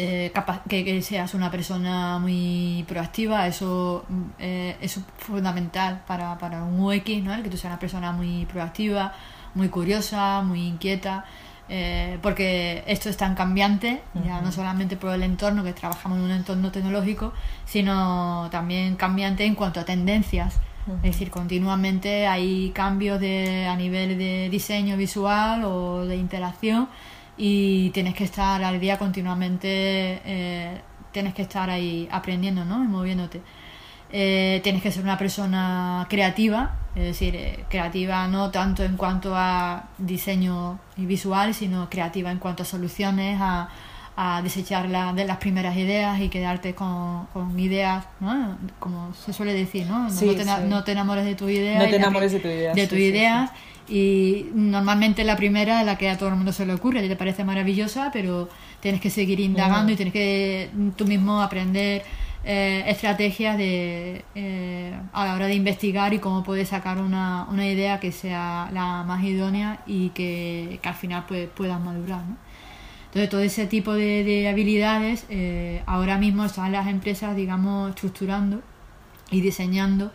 Eh, 0.00 0.32
que, 0.68 1.02
seas 1.02 1.34
una 1.34 1.50
persona 1.50 2.20
muy 2.20 2.84
proactiva, 2.86 3.48
eso 3.48 4.06
eh, 4.38 4.76
es 4.80 5.00
fundamental 5.16 6.04
para, 6.06 6.38
para 6.38 6.62
un 6.62 6.78
UX, 6.78 7.20
¿no? 7.24 7.34
El 7.34 7.42
que 7.42 7.50
tú 7.50 7.56
seas 7.56 7.72
una 7.72 7.80
persona 7.80 8.12
muy 8.12 8.46
proactiva, 8.46 9.12
muy 9.54 9.68
curiosa, 9.68 10.42
muy 10.42 10.68
inquieta, 10.68 11.24
eh, 11.68 12.16
porque 12.22 12.84
esto 12.86 13.08
es 13.08 13.16
tan 13.16 13.34
cambiante, 13.34 14.00
ya 14.24 14.40
no 14.40 14.52
solamente 14.52 14.96
por 14.96 15.12
el 15.12 15.24
entorno, 15.24 15.64
que 15.64 15.72
trabajamos 15.72 16.18
en 16.18 16.24
un 16.26 16.30
entorno 16.30 16.70
tecnológico, 16.70 17.32
sino 17.64 18.48
también 18.52 18.94
cambiante 18.94 19.46
en 19.46 19.56
cuanto 19.56 19.80
a 19.80 19.84
tendencias. 19.84 20.60
Es 21.02 21.12
decir, 21.12 21.28
continuamente 21.30 22.28
hay 22.28 22.70
cambios 22.70 23.20
de, 23.20 23.66
a 23.66 23.74
nivel 23.74 24.16
de 24.16 24.48
diseño 24.48 24.96
visual 24.96 25.64
o 25.64 26.06
de 26.06 26.16
interacción 26.16 26.88
y 27.38 27.90
tienes 27.90 28.14
que 28.14 28.24
estar 28.24 28.62
al 28.62 28.80
día 28.80 28.98
continuamente, 28.98 30.20
eh, 30.24 30.80
tienes 31.12 31.34
que 31.34 31.42
estar 31.42 31.70
ahí 31.70 32.08
aprendiendo, 32.10 32.64
¿no? 32.64 32.84
Y 32.84 32.88
moviéndote. 32.88 33.40
Eh, 34.10 34.60
tienes 34.62 34.82
que 34.82 34.90
ser 34.90 35.02
una 35.04 35.18
persona 35.18 36.06
creativa, 36.08 36.76
es 36.96 37.02
decir, 37.04 37.36
eh, 37.36 37.64
creativa 37.68 38.26
no 38.26 38.50
tanto 38.50 38.82
en 38.82 38.96
cuanto 38.96 39.34
a 39.36 39.84
diseño 39.98 40.78
y 40.96 41.04
visual, 41.04 41.52
sino 41.54 41.88
creativa 41.90 42.30
en 42.32 42.38
cuanto 42.38 42.62
a 42.62 42.66
soluciones, 42.66 43.38
a, 43.40 43.68
a 44.16 44.40
desechar 44.42 44.88
la, 44.88 45.12
de 45.12 45.26
las 45.26 45.36
primeras 45.36 45.76
ideas 45.76 46.18
y 46.20 46.30
quedarte 46.30 46.74
con, 46.74 47.26
con 47.34 47.58
ideas, 47.60 48.06
¿no? 48.20 48.56
como 48.80 49.12
se 49.14 49.32
suele 49.34 49.52
decir, 49.52 49.86
¿no? 49.86 50.04
No, 50.04 50.10
Sí, 50.10 50.24
no 50.26 50.32
te, 50.34 50.44
sí. 50.44 50.50
no 50.68 50.84
te 50.84 50.92
enamores 50.92 51.26
de 51.26 51.34
tu 51.34 51.48
idea. 51.48 51.78
No 51.78 51.84
te 51.88 51.96
enamores 51.96 52.32
de 52.32 52.40
tu 52.40 52.48
idea, 52.48 52.72
De 52.74 52.82
sí, 52.82 52.88
tu 52.88 52.96
sí, 52.96 53.02
idea. 53.02 53.52
Y 53.88 54.46
normalmente 54.54 55.24
la 55.24 55.36
primera 55.36 55.80
es 55.80 55.86
la 55.86 55.96
que 55.96 56.10
a 56.10 56.18
todo 56.18 56.28
el 56.28 56.36
mundo 56.36 56.52
se 56.52 56.66
le 56.66 56.74
ocurre, 56.74 57.06
te 57.08 57.16
parece 57.16 57.42
maravillosa, 57.44 58.10
pero 58.12 58.48
tienes 58.80 59.00
que 59.00 59.10
seguir 59.10 59.40
indagando 59.40 59.90
Mm. 59.90 59.94
y 59.94 59.96
tienes 59.96 60.12
que 60.12 60.70
tú 60.96 61.06
mismo 61.06 61.40
aprender 61.40 62.02
eh, 62.44 62.84
estrategias 62.86 63.58
de, 63.58 64.24
eh, 64.34 64.92
a 65.12 65.26
la 65.26 65.34
hora 65.34 65.46
de 65.46 65.54
investigar 65.54 66.14
y 66.14 66.18
cómo 66.18 66.42
puedes 66.44 66.68
sacar 66.68 66.98
una, 66.98 67.46
una 67.50 67.66
idea 67.66 67.98
que 68.00 68.12
sea 68.12 68.70
la 68.72 69.02
más 69.04 69.22
idónea 69.24 69.80
y 69.86 70.10
que, 70.10 70.78
que 70.82 70.88
al 70.88 70.94
final 70.94 71.24
pues, 71.26 71.48
puedas 71.54 71.80
madurar. 71.80 72.22
¿no? 72.24 72.36
Entonces, 73.06 73.30
todo 73.30 73.40
ese 73.40 73.66
tipo 73.66 73.94
de, 73.94 74.22
de 74.22 74.48
habilidades 74.48 75.26
eh, 75.30 75.82
ahora 75.86 76.18
mismo 76.18 76.44
están 76.44 76.72
las 76.72 76.86
empresas, 76.88 77.34
digamos, 77.34 77.90
estructurando 77.90 78.60
y 79.30 79.40
diseñando 79.40 80.12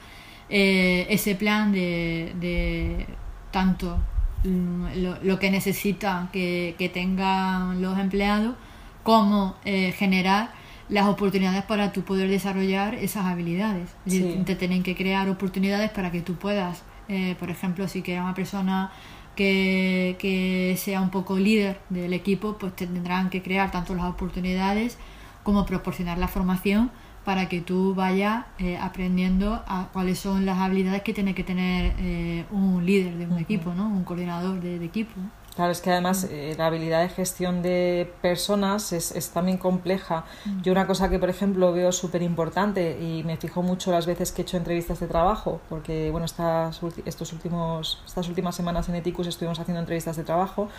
eh, 0.49 1.07
ese 1.09 1.35
plan 1.35 1.71
de, 1.71 2.33
de 2.39 3.05
tanto 3.53 3.97
mm, 4.43 4.97
lo, 4.97 5.23
lo 5.23 5.39
que 5.39 5.49
necesitan 5.49 6.27
que, 6.29 6.75
que 6.77 6.89
tengan 6.89 7.81
los 7.81 7.97
empleados 7.97 8.55
como 9.03 9.55
eh, 9.63 9.93
generar 9.93 10.51
las 10.89 11.07
oportunidades 11.07 11.63
para 11.63 11.93
tú 11.93 12.01
poder 12.01 12.29
desarrollar 12.29 12.95
esas 12.95 13.25
habilidades. 13.25 13.89
Sí. 14.05 14.41
Te 14.45 14.55
tienen 14.55 14.83
que 14.83 14.95
crear 14.95 15.29
oportunidades 15.29 15.91
para 15.91 16.11
que 16.11 16.21
tú 16.21 16.35
puedas, 16.35 16.83
eh, 17.07 17.35
por 17.39 17.49
ejemplo, 17.49 17.87
si 17.87 18.01
quieres 18.01 18.23
una 18.23 18.33
persona 18.33 18.91
que, 19.35 20.17
que 20.19 20.75
sea 20.77 20.99
un 21.01 21.09
poco 21.09 21.37
líder 21.37 21.79
del 21.89 22.13
equipo, 22.13 22.57
pues 22.57 22.75
te 22.75 22.85
tendrán 22.85 23.29
que 23.29 23.41
crear 23.41 23.71
tanto 23.71 23.95
las 23.95 24.05
oportunidades 24.05 24.97
como 25.43 25.65
proporcionar 25.65 26.17
la 26.17 26.27
formación 26.27 26.91
para 27.23 27.47
que 27.47 27.61
tú 27.61 27.95
vayas 27.95 28.45
eh, 28.59 28.77
aprendiendo 28.77 29.63
a 29.67 29.89
cuáles 29.93 30.19
son 30.19 30.45
las 30.45 30.59
habilidades 30.59 31.03
que 31.03 31.13
tiene 31.13 31.33
que 31.33 31.43
tener 31.43 31.93
eh, 31.99 32.45
un 32.51 32.85
líder 32.85 33.15
de 33.17 33.25
un 33.25 33.37
equipo, 33.37 33.73
¿no? 33.73 33.87
un 33.87 34.03
coordinador 34.03 34.59
de, 34.59 34.79
de 34.79 34.85
equipo. 34.85 35.13
Claro, 35.55 35.71
es 35.71 35.81
que 35.81 35.91
además 35.91 36.27
eh, 36.31 36.55
la 36.57 36.65
habilidad 36.65 37.01
de 37.01 37.09
gestión 37.09 37.61
de 37.61 38.11
personas 38.21 38.91
es, 38.91 39.11
es 39.11 39.29
también 39.29 39.59
compleja. 39.59 40.25
Yo 40.63 40.71
una 40.71 40.87
cosa 40.87 41.09
que, 41.09 41.19
por 41.19 41.29
ejemplo, 41.29 41.71
veo 41.71 41.91
súper 41.91 42.23
importante 42.23 42.97
y 42.99 43.23
me 43.23 43.37
fijo 43.37 43.61
mucho 43.61 43.91
las 43.91 44.07
veces 44.07 44.31
que 44.31 44.41
he 44.41 44.43
hecho 44.43 44.57
entrevistas 44.57 44.99
de 44.99 45.07
trabajo, 45.07 45.61
porque, 45.69 46.09
bueno, 46.09 46.25
estas, 46.25 46.81
estos 47.05 47.33
últimos, 47.33 48.01
estas 48.05 48.27
últimas 48.29 48.55
semanas 48.55 48.89
en 48.89 48.95
Eticus 48.95 49.27
estuvimos 49.27 49.59
haciendo 49.59 49.79
entrevistas 49.79 50.17
de 50.17 50.23
trabajo 50.23 50.69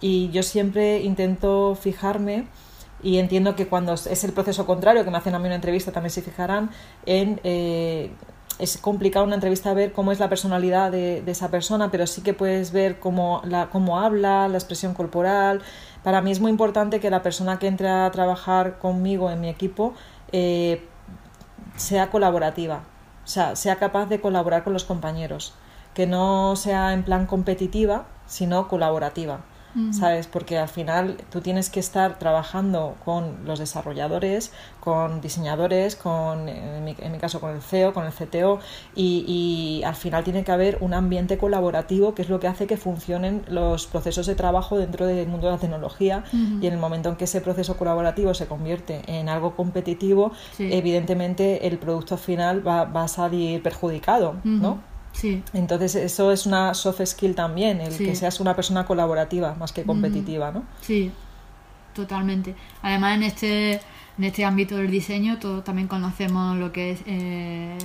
y 0.00 0.30
yo 0.30 0.42
siempre 0.42 1.02
intento 1.02 1.74
fijarme 1.74 2.46
y 3.04 3.18
entiendo 3.18 3.54
que 3.54 3.68
cuando 3.68 3.92
es 3.92 4.24
el 4.24 4.32
proceso 4.32 4.66
contrario, 4.66 5.04
que 5.04 5.10
me 5.10 5.18
hacen 5.18 5.34
a 5.34 5.38
mí 5.38 5.46
una 5.46 5.54
entrevista, 5.54 5.92
también 5.92 6.10
se 6.10 6.22
fijarán 6.22 6.70
en... 7.06 7.40
eh, 7.44 8.10
es 8.58 8.78
complicado 8.78 9.24
una 9.24 9.34
entrevista 9.34 9.74
ver 9.74 9.92
cómo 9.92 10.12
es 10.12 10.20
la 10.20 10.28
personalidad 10.28 10.92
de, 10.92 11.22
esa 11.26 11.50
persona, 11.50 11.90
pero 11.90 12.06
sí 12.06 12.22
que 12.22 12.34
puedes 12.34 12.72
ver 12.72 13.00
cómo, 13.00 13.42
la, 13.44 13.68
cómo 13.68 13.98
habla, 13.98 14.48
la 14.48 14.56
expresión 14.56 14.94
corporal. 14.94 15.60
Para 16.02 16.22
mí 16.22 16.30
es 16.30 16.40
muy 16.40 16.50
importante 16.50 17.00
que 17.00 17.10
la 17.10 17.22
persona 17.22 17.58
que 17.58 17.66
entre 17.66 17.88
a 17.88 18.08
trabajar 18.12 18.78
conmigo 18.78 19.30
en 19.30 19.40
mi 19.40 19.48
equipo 19.48 19.94
eh, 20.30 20.86
sea 21.76 22.10
colaborativa, 22.10 22.84
o 23.24 23.26
sea, 23.26 23.56
sea 23.56 23.76
capaz 23.76 24.06
de 24.06 24.20
colaborar 24.20 24.62
con 24.62 24.72
los 24.72 24.84
compañeros, 24.84 25.54
que 25.92 26.06
no 26.06 26.54
sea 26.56 26.92
en 26.92 27.02
plan 27.02 27.26
competitiva, 27.26 28.06
sino 28.26 28.68
colaborativa. 28.68 29.40
¿Sabes? 29.92 30.26
Porque 30.28 30.56
al 30.58 30.68
final 30.68 31.16
tú 31.30 31.40
tienes 31.40 31.68
que 31.68 31.80
estar 31.80 32.18
trabajando 32.18 32.94
con 33.04 33.44
los 33.44 33.58
desarrolladores, 33.58 34.52
con 34.80 35.20
diseñadores, 35.20 35.96
con, 35.96 36.48
en 36.48 36.84
mi, 36.84 36.94
en 36.98 37.10
mi 37.12 37.18
caso 37.18 37.40
con 37.40 37.50
el 37.50 37.60
CEO, 37.60 37.92
con 37.92 38.04
el 38.06 38.12
CTO, 38.12 38.60
y, 38.94 39.24
y 39.26 39.82
al 39.84 39.94
final 39.96 40.22
tiene 40.22 40.44
que 40.44 40.52
haber 40.52 40.78
un 40.80 40.94
ambiente 40.94 41.38
colaborativo 41.38 42.14
que 42.14 42.22
es 42.22 42.28
lo 42.28 42.38
que 42.40 42.46
hace 42.46 42.66
que 42.66 42.76
funcionen 42.76 43.42
los 43.48 43.86
procesos 43.86 44.26
de 44.26 44.34
trabajo 44.34 44.78
dentro 44.78 45.06
del 45.06 45.26
mundo 45.28 45.46
de 45.48 45.52
la 45.54 45.58
tecnología 45.58 46.24
y 46.32 46.66
en 46.66 46.72
el 46.72 46.78
momento 46.78 47.08
en 47.08 47.16
que 47.16 47.24
ese 47.24 47.40
proceso 47.40 47.76
colaborativo 47.76 48.32
se 48.34 48.46
convierte 48.46 49.02
en 49.06 49.28
algo 49.28 49.56
competitivo, 49.56 50.32
Sí. 50.56 50.68
evidentemente 50.72 51.66
el 51.66 51.78
producto 51.78 52.16
final 52.16 52.66
va, 52.66 52.84
va 52.84 53.04
a 53.04 53.08
salir 53.08 53.62
perjudicado, 53.62 54.36
¿no? 54.44 54.78
Sí, 55.14 55.42
Entonces 55.54 55.94
eso 55.94 56.32
es 56.32 56.44
una 56.44 56.74
soft 56.74 57.00
skill 57.06 57.34
también, 57.34 57.80
el 57.80 57.92
Sí. 57.92 58.04
que 58.04 58.14
seas 58.16 58.40
una 58.40 58.54
persona 58.54 58.84
colaborativa 58.84 59.54
más 59.54 59.72
que 59.72 59.84
competitiva, 59.84 60.50
¿no? 60.52 60.64
sí, 60.82 61.10
totalmente. 61.94 62.54
Además, 62.82 63.16
en 63.16 63.22
este, 63.22 63.72
en 64.18 64.24
este 64.24 64.44
ámbito 64.44 64.76
del 64.76 64.90
diseño, 64.90 65.38
todos 65.38 65.64
también 65.64 65.88
conocemos 65.88 66.56
lo 66.58 66.70
que 66.72 66.90
es 66.92 67.00
eh, 67.06 67.78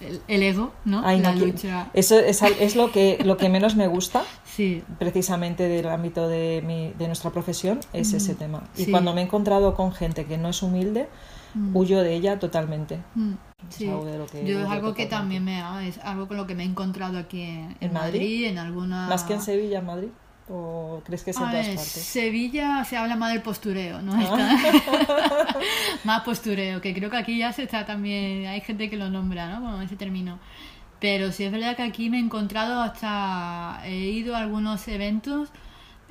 el, 0.00 0.20
el 0.28 0.42
ego, 0.42 0.72
¿no? 0.84 1.02
Ay, 1.04 1.20
la 1.20 1.34
lucha. 1.34 1.88
Eso 1.94 2.18
es, 2.18 2.42
es 2.42 2.76
lo 2.76 2.92
que 2.92 3.18
lo 3.24 3.36
que 3.36 3.48
menos 3.48 3.74
me 3.76 3.86
gusta 3.86 4.22
Sí, 4.44 4.82
precisamente 4.98 5.66
del 5.68 5.88
ámbito 5.88 6.28
de, 6.28 6.62
mi, 6.66 6.92
de 6.98 7.06
nuestra 7.06 7.30
profesión 7.30 7.80
es 7.94 8.12
ese 8.12 8.34
tema. 8.34 8.64
Y 8.76 8.84
Sí. 8.84 8.90
cuando 8.90 9.14
me 9.14 9.22
he 9.22 9.24
encontrado 9.24 9.74
con 9.74 9.92
gente 9.92 10.26
que 10.26 10.36
no 10.36 10.48
es 10.50 10.62
humilde, 10.62 11.08
huyo 11.74 12.00
de 12.02 12.14
ella 12.14 12.38
totalmente. 12.38 12.98
Mm, 13.14 13.32
Es 13.68 13.74
sí. 13.76 13.88
algo 13.88 14.04
de 14.04 14.18
lo 14.18 14.26
que 14.26 14.44
Yo 14.46 14.60
es 14.60 14.68
algo 14.68 14.92
que 14.94 15.04
totalmente. 15.04 15.08
también 15.08 15.44
me 15.44 15.60
ha- 15.62 15.86
es 15.86 15.98
algo 15.98 16.28
con 16.28 16.36
lo 16.36 16.46
que 16.46 16.54
me 16.54 16.62
he 16.64 16.66
encontrado 16.66 17.18
aquí 17.18 17.42
en, 17.42 17.76
en 17.80 17.88
¿En 17.88 17.92
Madrid? 17.92 18.20
Madrid, 18.20 18.44
en 18.46 18.58
alguna 18.58 19.08
¿Más 19.08 19.24
que 19.24 19.34
en 19.34 19.40
Sevilla, 19.42 19.78
en 19.80 19.86
Madrid? 19.86 20.08
¿O 20.48 21.00
crees 21.04 21.22
que 21.22 21.30
es 21.30 21.36
en 21.36 21.44
A 21.44 21.50
todas 21.50 21.66
ver, 21.66 21.76
partes? 21.76 21.92
Sevilla 21.92 22.84
se 22.84 22.96
habla 22.96 23.16
más 23.16 23.32
del 23.32 23.42
postureo, 23.42 24.02
¿no? 24.02 24.12
Ah. 24.14 24.22
Está- 24.22 25.56
más 26.04 26.22
postureo, 26.22 26.80
que 26.80 26.92
creo 26.94 27.10
que 27.10 27.16
aquí 27.16 27.38
ya 27.38 27.52
se 27.52 27.62
está 27.62 27.86
también, 27.86 28.46
hay 28.46 28.60
gente 28.60 28.90
que 28.90 28.96
lo 28.96 29.08
nombra, 29.08 29.48
¿no? 29.48 29.62
Con 29.72 29.82
ese 29.82 29.96
término. 29.96 30.38
Pero 31.00 31.32
sí 31.32 31.44
es 31.44 31.52
verdad 31.52 31.76
que 31.76 31.82
aquí 31.82 32.10
me 32.10 32.18
he 32.18 32.20
encontrado 32.20 32.80
hasta, 32.82 33.80
he 33.84 33.96
ido 34.10 34.36
a 34.36 34.38
algunos 34.38 34.86
eventos 34.88 35.48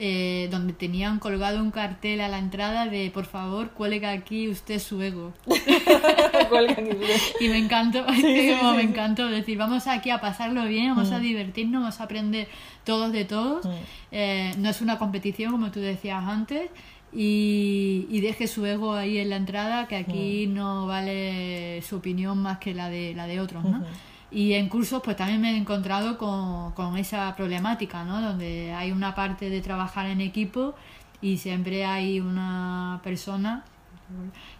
eh, 0.03 0.47
donde 0.49 0.73
tenían 0.73 1.19
colgado 1.19 1.61
un 1.61 1.69
cartel 1.69 2.21
a 2.21 2.27
la 2.27 2.39
entrada 2.39 2.87
de 2.87 3.11
por 3.11 3.25
favor 3.25 3.69
cuelga 3.69 4.09
aquí 4.09 4.47
usted 4.47 4.79
su 4.79 4.99
ego. 4.99 5.31
Y- 7.39 7.49
me 7.49 7.59
encantó, 7.59 8.03
como 8.59 8.73
me 8.73 8.81
encantó 8.81 9.27
decir, 9.27 9.59
vamos 9.59 9.85
aquí 9.85 10.09
a 10.09 10.19
pasarlo 10.19 10.65
bien, 10.65 10.95
vamos 10.95 11.11
a 11.11 11.19
divertirnos, 11.19 11.81
vamos 11.83 12.01
a 12.01 12.05
aprender 12.05 12.47
todos 12.83 13.11
de 13.11 13.25
todos. 13.25 13.63
Mm. 13.63 13.69
Eh, 14.11 14.51
no 14.57 14.69
es 14.69 14.81
una 14.81 14.97
competición, 14.97 15.51
como 15.51 15.69
tú 15.69 15.79
decías 15.79 16.23
antes, 16.23 16.71
y, 17.13 18.07
y 18.09 18.21
deje 18.21 18.47
su 18.47 18.65
ego 18.65 18.95
ahí 18.95 19.19
en 19.19 19.29
la 19.29 19.35
entrada, 19.35 19.87
que 19.87 19.97
aquí 19.97 20.47
no 20.47 20.87
vale 20.87 21.79
su 21.83 21.97
opinión 21.97 22.39
más 22.39 22.57
que 22.57 22.73
la 22.73 22.89
de, 22.89 23.13
la 23.13 23.27
de 23.27 23.39
otros, 23.39 23.63
¿no? 23.63 23.83
Y 24.31 24.53
en 24.53 24.69
cursos 24.69 25.01
pues 25.03 25.17
también 25.17 25.41
me 25.41 25.51
he 25.51 25.57
encontrado 25.57 26.17
con, 26.17 26.71
con 26.71 26.97
esa 26.97 27.35
problemática, 27.35 28.05
¿no? 28.05 28.21
Donde 28.21 28.73
hay 28.73 28.91
una 28.91 29.13
parte 29.13 29.49
de 29.49 29.61
trabajar 29.61 30.05
en 30.07 30.21
equipo 30.21 30.73
y 31.21 31.37
siempre 31.37 31.85
hay 31.85 32.19
una 32.19 33.01
persona 33.03 33.65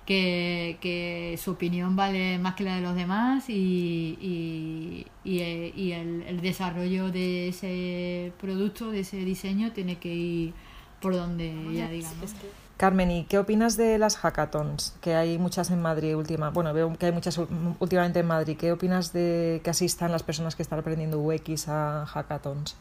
que, 0.06 0.78
que 0.82 1.38
su 1.42 1.52
opinión 1.52 1.96
vale 1.96 2.38
más 2.38 2.56
que 2.56 2.64
la 2.64 2.76
de 2.76 2.82
los 2.82 2.96
demás 2.96 3.50
y, 3.50 4.18
y, 4.22 5.08
y, 5.24 5.40
eh, 5.40 5.74
y 5.76 5.92
el, 5.94 6.24
el 6.24 6.42
desarrollo 6.42 7.12
de 7.12 7.50
ese 7.50 8.34
producto, 8.40 8.92
de 8.92 9.02
ese 9.02 9.18
diseño, 9.24 9.72
tiene 9.72 9.98
que 9.98 10.14
ir 10.14 10.54
por 11.00 11.16
donde 11.16 11.52
ella 11.72 11.90
diga. 11.90 12.10
¿no? 12.10 12.61
Carmen, 12.82 13.12
¿y 13.12 13.26
qué 13.26 13.38
opinas 13.38 13.78
de 13.78 14.00
las 14.00 14.18
hackathons? 14.18 14.96
Que 15.02 15.14
hay 15.14 15.38
muchas 15.38 15.70
en 15.70 15.84
Madrid 15.84 16.16
última. 16.18 16.50
Bueno, 16.50 16.74
veo 16.74 16.92
que 16.98 17.06
hay 17.06 17.12
muchas 17.12 17.40
últimamente 17.78 18.22
en 18.22 18.26
Madrid. 18.26 18.58
¿Qué 18.60 18.72
opinas 18.72 19.14
de 19.14 19.62
que 19.64 19.70
asistan 19.70 20.12
las 20.12 20.24
personas 20.24 20.56
que 20.56 20.64
están 20.64 20.80
aprendiendo 20.80 21.20
UX 21.20 21.68
a 21.68 22.08
hackathons? 22.08 22.76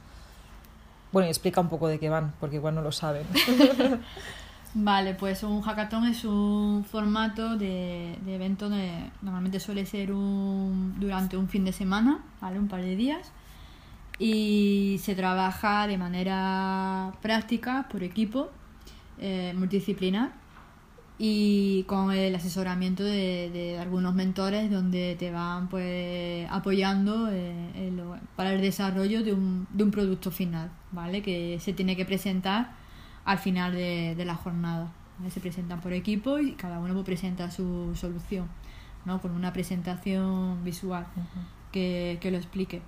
Bueno, 1.12 1.26
y 1.26 1.28
explica 1.28 1.60
un 1.60 1.68
poco 1.68 1.86
de 1.86 1.98
qué 1.98 2.08
van, 2.08 2.32
porque 2.40 2.56
igual 2.56 2.76
no 2.76 2.80
lo 2.80 2.92
saben. 2.92 3.26
Vale, 4.74 5.12
pues 5.12 5.42
un 5.42 5.60
hackathon 5.60 6.06
es 6.06 6.24
un 6.24 6.82
formato 6.90 7.58
de, 7.58 8.16
de 8.24 8.34
evento 8.34 8.70
de, 8.70 9.10
normalmente 9.20 9.60
suele 9.60 9.84
ser 9.84 10.12
un, 10.12 10.98
durante 10.98 11.36
un 11.36 11.46
fin 11.46 11.66
de 11.66 11.74
semana, 11.74 12.20
¿vale? 12.40 12.58
Un 12.58 12.68
par 12.68 12.80
de 12.80 12.96
días. 12.96 13.32
Y 14.18 14.98
se 15.02 15.14
trabaja 15.14 15.86
de 15.86 15.98
manera 15.98 17.12
práctica, 17.20 17.86
por 17.90 18.02
equipo, 18.02 18.48
eh, 19.20 19.52
multidisciplinar 19.56 20.32
y 21.18 21.84
con 21.84 22.12
el 22.12 22.34
asesoramiento 22.34 23.04
de, 23.04 23.50
de 23.52 23.78
algunos 23.78 24.14
mentores 24.14 24.70
donde 24.70 25.16
te 25.18 25.30
van 25.30 25.68
pues 25.68 26.48
apoyando 26.50 27.28
eh, 27.30 27.92
para 28.36 28.54
el 28.54 28.62
desarrollo 28.62 29.22
de 29.22 29.34
un, 29.34 29.66
de 29.70 29.84
un 29.84 29.90
producto 29.90 30.30
final, 30.30 30.70
¿vale? 30.92 31.20
Que 31.20 31.58
se 31.60 31.74
tiene 31.74 31.94
que 31.94 32.06
presentar 32.06 32.72
al 33.26 33.38
final 33.38 33.72
de, 33.74 34.24
la 34.24 34.34
jornada. 34.34 34.90
Se 35.28 35.40
presentan 35.40 35.80
por 35.80 35.92
equipo 35.92 36.38
y 36.38 36.52
cada 36.52 36.78
uno 36.78 36.94
pues, 36.94 37.04
presenta 37.04 37.50
su 37.50 37.94
solución, 37.94 38.48
¿no? 39.04 39.20
con 39.20 39.32
una 39.32 39.52
presentación 39.52 40.64
visual 40.64 41.06
que, 41.70 42.18
lo 42.22 42.38
explique. 42.38 42.80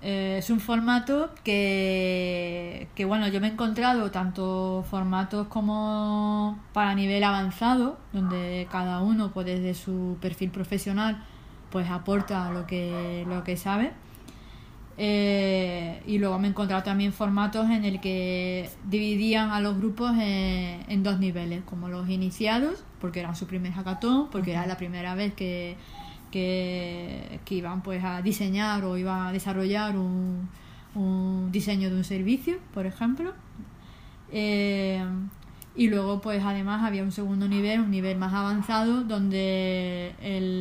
Eh, 0.00 0.36
es 0.38 0.50
un 0.50 0.60
formato 0.60 1.30
que, 1.42 2.88
que, 2.94 3.04
bueno, 3.04 3.26
yo 3.28 3.40
me 3.40 3.48
he 3.48 3.50
encontrado 3.50 4.10
tanto 4.10 4.84
formatos 4.88 5.48
como 5.48 6.58
para 6.72 6.94
nivel 6.94 7.24
avanzado, 7.24 7.98
donde 8.12 8.68
cada 8.70 9.00
uno, 9.00 9.32
pues 9.32 9.46
desde 9.46 9.74
su 9.74 10.16
perfil 10.20 10.50
profesional, 10.50 11.24
pues 11.70 11.90
aporta 11.90 12.50
lo 12.50 12.66
que, 12.66 13.24
lo 13.28 13.42
que 13.44 13.56
sabe. 13.56 13.92
Eh, 15.00 16.02
y 16.06 16.18
luego 16.18 16.40
me 16.40 16.48
he 16.48 16.50
encontrado 16.50 16.82
también 16.82 17.12
formatos 17.12 17.70
en 17.70 17.84
el 17.84 18.00
que 18.00 18.68
dividían 18.84 19.50
a 19.50 19.60
los 19.60 19.76
grupos 19.78 20.12
en, 20.18 21.02
dos 21.04 21.20
niveles, 21.20 21.62
como 21.64 21.88
los 21.88 22.08
iniciados, 22.08 22.84
porque 23.00 23.20
era 23.20 23.34
su 23.36 23.46
primer 23.46 23.72
hackathon, 23.72 24.28
porque 24.30 24.50
era 24.50 24.66
la 24.66 24.76
primera 24.76 25.14
vez 25.14 25.34
que, 25.34 25.76
que, 26.30 27.40
iban 27.50 27.82
pues 27.82 28.02
a 28.04 28.22
diseñar 28.22 28.84
o 28.84 28.96
iban 28.96 29.28
a 29.28 29.32
desarrollar 29.32 29.96
un, 29.96 30.48
un 30.94 31.50
diseño 31.52 31.90
de 31.90 31.96
un 31.96 32.04
servicio, 32.04 32.58
por 32.74 32.86
ejemplo. 32.86 33.32
Eh, 34.30 35.02
y 35.76 35.88
luego 35.88 36.20
pues 36.20 36.42
además 36.44 36.82
había 36.82 37.04
un 37.04 37.12
segundo 37.12 37.46
nivel, 37.46 37.80
un 37.80 37.90
nivel 37.90 38.18
más 38.18 38.34
avanzado, 38.34 39.04
donde 39.04 40.12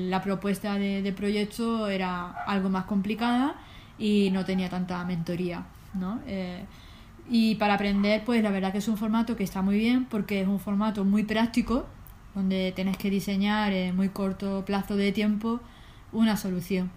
la 0.09 0.21
propuesta 0.21 0.75
de, 0.75 1.01
de 1.01 1.11
proyecto 1.11 1.87
era 1.89 2.29
algo 2.45 2.69
más 2.69 2.85
complicada 2.85 3.55
y 3.97 4.29
no 4.31 4.45
tenía 4.45 4.69
tanta 4.69 5.03
mentoría, 5.05 5.65
¿no? 5.93 6.19
Eh, 6.27 6.63
y 7.29 7.55
para 7.55 7.73
aprender, 7.73 8.23
pues 8.25 8.41
la 8.41 8.51
verdad 8.51 8.71
que 8.71 8.77
es 8.77 8.87
un 8.87 8.97
formato 8.97 9.35
que 9.35 9.43
está 9.43 9.61
muy 9.61 9.77
bien 9.77 10.05
porque 10.05 10.41
es 10.41 10.47
un 10.47 10.59
formato 10.59 11.03
muy 11.03 11.23
práctico, 11.23 11.87
donde 12.37 12.71
tienes 12.75 12.97
que 12.97 13.09
diseñar 13.09 13.73
en 13.73 13.95
muy 13.95 14.09
corto 14.09 14.63
plazo 14.63 14.95
de 14.95 15.11
tiempo 15.11 15.59
una 16.11 16.37
solución. 16.37 16.91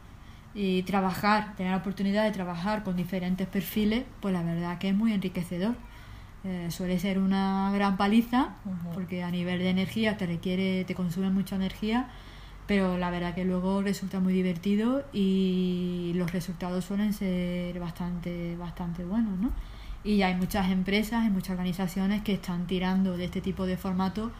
Y 0.55 0.83
trabajar, 0.83 1.57
tener 1.57 1.72
la 1.72 1.79
oportunidad 1.79 2.24
de 2.24 2.31
trabajar 2.31 2.83
con 2.85 2.94
diferentes 2.94 3.46
perfiles, 3.48 4.05
pues 4.20 4.35
la 4.35 4.42
verdad 4.42 4.76
que 4.76 4.90
es 4.90 4.94
muy 4.94 5.14
enriquecedor. 5.14 5.76
Eh, 6.44 6.66
suele 6.70 6.98
ser 6.98 7.18
una 7.18 7.70
gran 7.72 7.96
paliza, 7.96 8.50
porque 8.92 9.22
a 9.22 9.31
nivel 9.31 9.61
de 9.61 9.70
energía 9.70 10.18
te 10.18 10.26
requiere, 10.26 10.85
te 10.85 10.94
consume 10.94 11.31
mucha 11.31 11.57
energía, 11.57 12.09
pero 12.66 12.98
la 12.98 13.11
verdad 13.11 13.35
que 13.35 13.46
luego 13.46 13.81
resulta 13.81 14.20
muy 14.20 14.35
divertido 14.35 15.05
y 15.11 16.12
los 16.16 16.33
resultados 16.33 16.85
suelen 16.85 17.14
ser 17.14 17.81
bastante, 17.81 18.57
bastante 18.57 19.07
buenos, 19.07 19.38
¿no? 19.38 19.53
Y 20.05 20.20
hay 20.20 20.35
muchas 20.35 20.70
empresas, 20.70 21.26
y 21.26 21.31
muchas 21.31 21.53
organizaciones 21.53 22.20
que 22.22 22.35
están 22.35 22.66
tirando 22.66 23.16
de 23.16 23.24
este 23.24 23.40
tipo 23.40 23.64
de 23.64 23.79
formato 23.79 24.31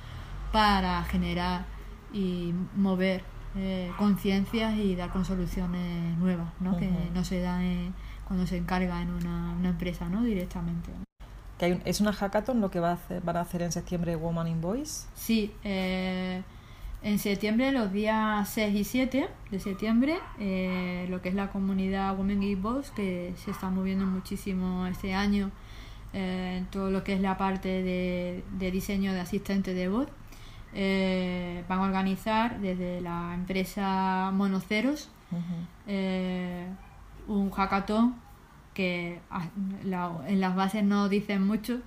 para 0.53 1.03
generar 1.05 1.67
y 2.13 2.53
mover 2.77 3.23
eh, 3.57 3.91
conciencias 3.99 4.77
y 4.77 4.97
dar 4.97 5.11
con 5.11 5.25
soluciones 5.25 6.17
nuevas, 6.19 6.49
¿no? 6.61 6.77
Que 6.77 6.91
no 7.15 7.25
se 7.25 7.41
dan 7.41 7.95
cuando 8.27 8.47
se 8.47 8.57
encarga 8.57 9.03
en 9.03 9.11
una, 9.11 9.53
una 9.53 9.71
empresa, 9.71 10.09
¿no? 10.09 10.23
Directamente. 10.23 10.91
¿Es 11.85 12.01
una 12.01 12.13
hackathon 12.13 12.61
lo 12.61 12.71
que 12.71 12.81
va 12.81 12.91
a 12.91 12.93
hacer, 12.95 13.23
van 13.23 13.37
a 13.37 13.41
hacer 13.43 13.63
en 13.63 13.73
septiembre 13.73 14.17
Woman 14.17 14.49
in 14.49 14.61
Voice? 14.61 15.07
Sí, 15.15 15.53
eh, 15.63 16.43
en 17.03 17.19
septiembre, 17.19 17.71
los 17.73 17.93
días 17.93 18.49
6 18.49 18.75
y 18.75 18.85
7 18.85 19.29
de 19.51 19.61
septiembre, 19.61 20.19
eh, 20.39 21.07
lo 21.11 21.21
que 21.21 21.29
es 21.29 21.35
la 21.35 21.51
comunidad 21.51 22.17
Women 22.17 22.41
Give 22.41 22.61
Voice, 22.61 22.91
que 22.95 23.35
se 23.37 23.51
está 23.51 23.69
moviendo 23.69 24.07
muchísimo 24.07 24.87
este 24.87 25.13
año 25.13 25.51
eh, 26.15 26.57
en 26.59 26.67
todo 26.67 26.91
lo 26.91 27.05
que 27.05 27.13
es 27.13 27.21
la 27.21 27.37
parte 27.37 27.83
de, 27.83 28.71
diseño 28.71 29.13
de 29.13 29.21
asistente 29.21 29.75
de 29.75 29.89
voz, 29.89 30.09
eh, 30.75 31.65
van 31.69 31.81
a 31.81 31.83
organizar 31.83 32.61
desde 32.61 33.01
la 33.01 33.33
empresa 33.35 34.31
Monoceros 34.33 35.11
un 37.29 37.51
hackathon 37.51 38.15
que 38.75 39.21
en 39.83 40.41
las 40.41 40.57
bases 40.57 40.85
no 40.85 41.09
dicen 41.09 41.47
mucho, 41.47 41.81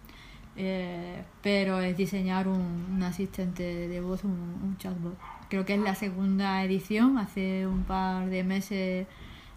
eh, 0.56 1.24
pero 1.42 1.80
es 1.80 1.98
diseñar 1.98 2.48
un, 2.48 3.02
asistente 3.04 3.88
de 3.88 4.02
voz, 4.02 4.24
un, 4.24 4.76
chatbot. 4.78 5.18
Creo 5.50 5.66
que 5.66 5.76
es 5.76 5.80
la 5.80 5.96
segunda 5.96 6.64
edición, 6.64 7.18
hace 7.18 7.68
un 7.68 7.84
par 7.84 8.30
de 8.30 8.44
meses 8.44 9.08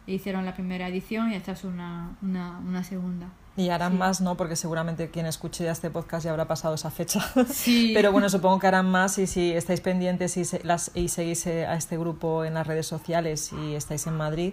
hicieron 0.06 0.44
la 0.44 0.54
primera 0.54 0.88
edición 0.88 1.32
y 1.32 1.34
esta 1.34 1.52
es 1.52 1.64
una, 1.64 2.16
una, 2.22 2.84
segunda. 2.84 3.28
Y 3.56 3.70
harán 3.70 3.96
más, 3.96 4.20
¿no? 4.20 4.36
Porque 4.36 4.54
seguramente 4.54 5.10
quien 5.10 5.24
escuche 5.24 5.64
ya 5.64 5.72
este 5.72 5.88
podcast 5.90 6.24
ya 6.24 6.30
habrá 6.30 6.46
pasado 6.46 6.74
esa 6.74 6.90
fecha. 6.90 7.20
Sí. 7.50 7.92
Pero 7.94 8.12
bueno, 8.12 8.28
supongo 8.28 8.58
que 8.58 8.66
harán 8.66 8.90
más 8.90 9.18
y 9.18 9.26
si 9.26 9.52
estáis 9.52 9.80
pendientes 9.80 10.36
y, 10.36 10.44
las, 10.62 10.90
y 10.94 11.08
seguís 11.08 11.46
eh, 11.46 11.66
a 11.66 11.74
este 11.74 11.96
grupo 11.96 12.44
en 12.44 12.54
las 12.54 12.66
redes 12.66 12.86
sociales 12.86 13.52
y 13.52 13.74
estáis 13.74 14.06
en 14.06 14.16
Madrid, 14.16 14.52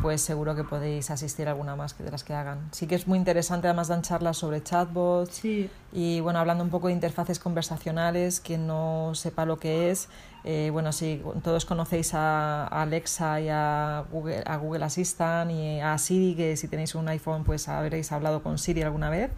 pues 0.00 0.20
seguro 0.20 0.54
que 0.54 0.64
podéis 0.64 1.10
asistir 1.10 1.48
a 1.48 1.52
alguna 1.52 1.76
más 1.76 1.96
de 1.98 2.10
las 2.10 2.24
que 2.24 2.34
hagan. 2.34 2.68
Sí 2.72 2.86
que 2.86 2.94
es 2.94 3.06
muy 3.06 3.18
interesante, 3.18 3.66
además 3.66 3.88
dan 3.88 4.02
charlas 4.02 4.36
sobre 4.36 4.62
chatbots 4.62 5.36
sí. 5.36 5.70
y 5.92 6.20
bueno, 6.20 6.38
hablando 6.38 6.62
un 6.62 6.70
poco 6.70 6.86
de 6.86 6.92
interfaces 6.92 7.38
conversacionales, 7.38 8.40
quien 8.40 8.66
no 8.66 9.12
sepa 9.14 9.44
lo 9.44 9.58
que 9.58 9.90
es, 9.90 10.08
eh, 10.44 10.70
bueno, 10.72 10.92
si 10.92 11.22
todos 11.42 11.64
conocéis 11.64 12.14
a, 12.14 12.66
Alexa 12.66 13.40
y 13.40 13.48
a 13.48 14.04
Google, 14.10 14.42
a 14.46 14.56
Google 14.56 14.84
Assistant 14.84 15.50
y 15.50 15.80
a 15.80 15.98
Siri, 15.98 16.34
que 16.36 16.56
si 16.56 16.68
tenéis 16.68 16.94
un 16.94 17.08
iPhone 17.08 17.44
pues 17.44 17.68
habréis 17.68 18.12
hablado 18.12 18.42
con 18.42 18.58
Siri 18.58 18.82
alguna 18.82 19.10
vez, 19.10 19.30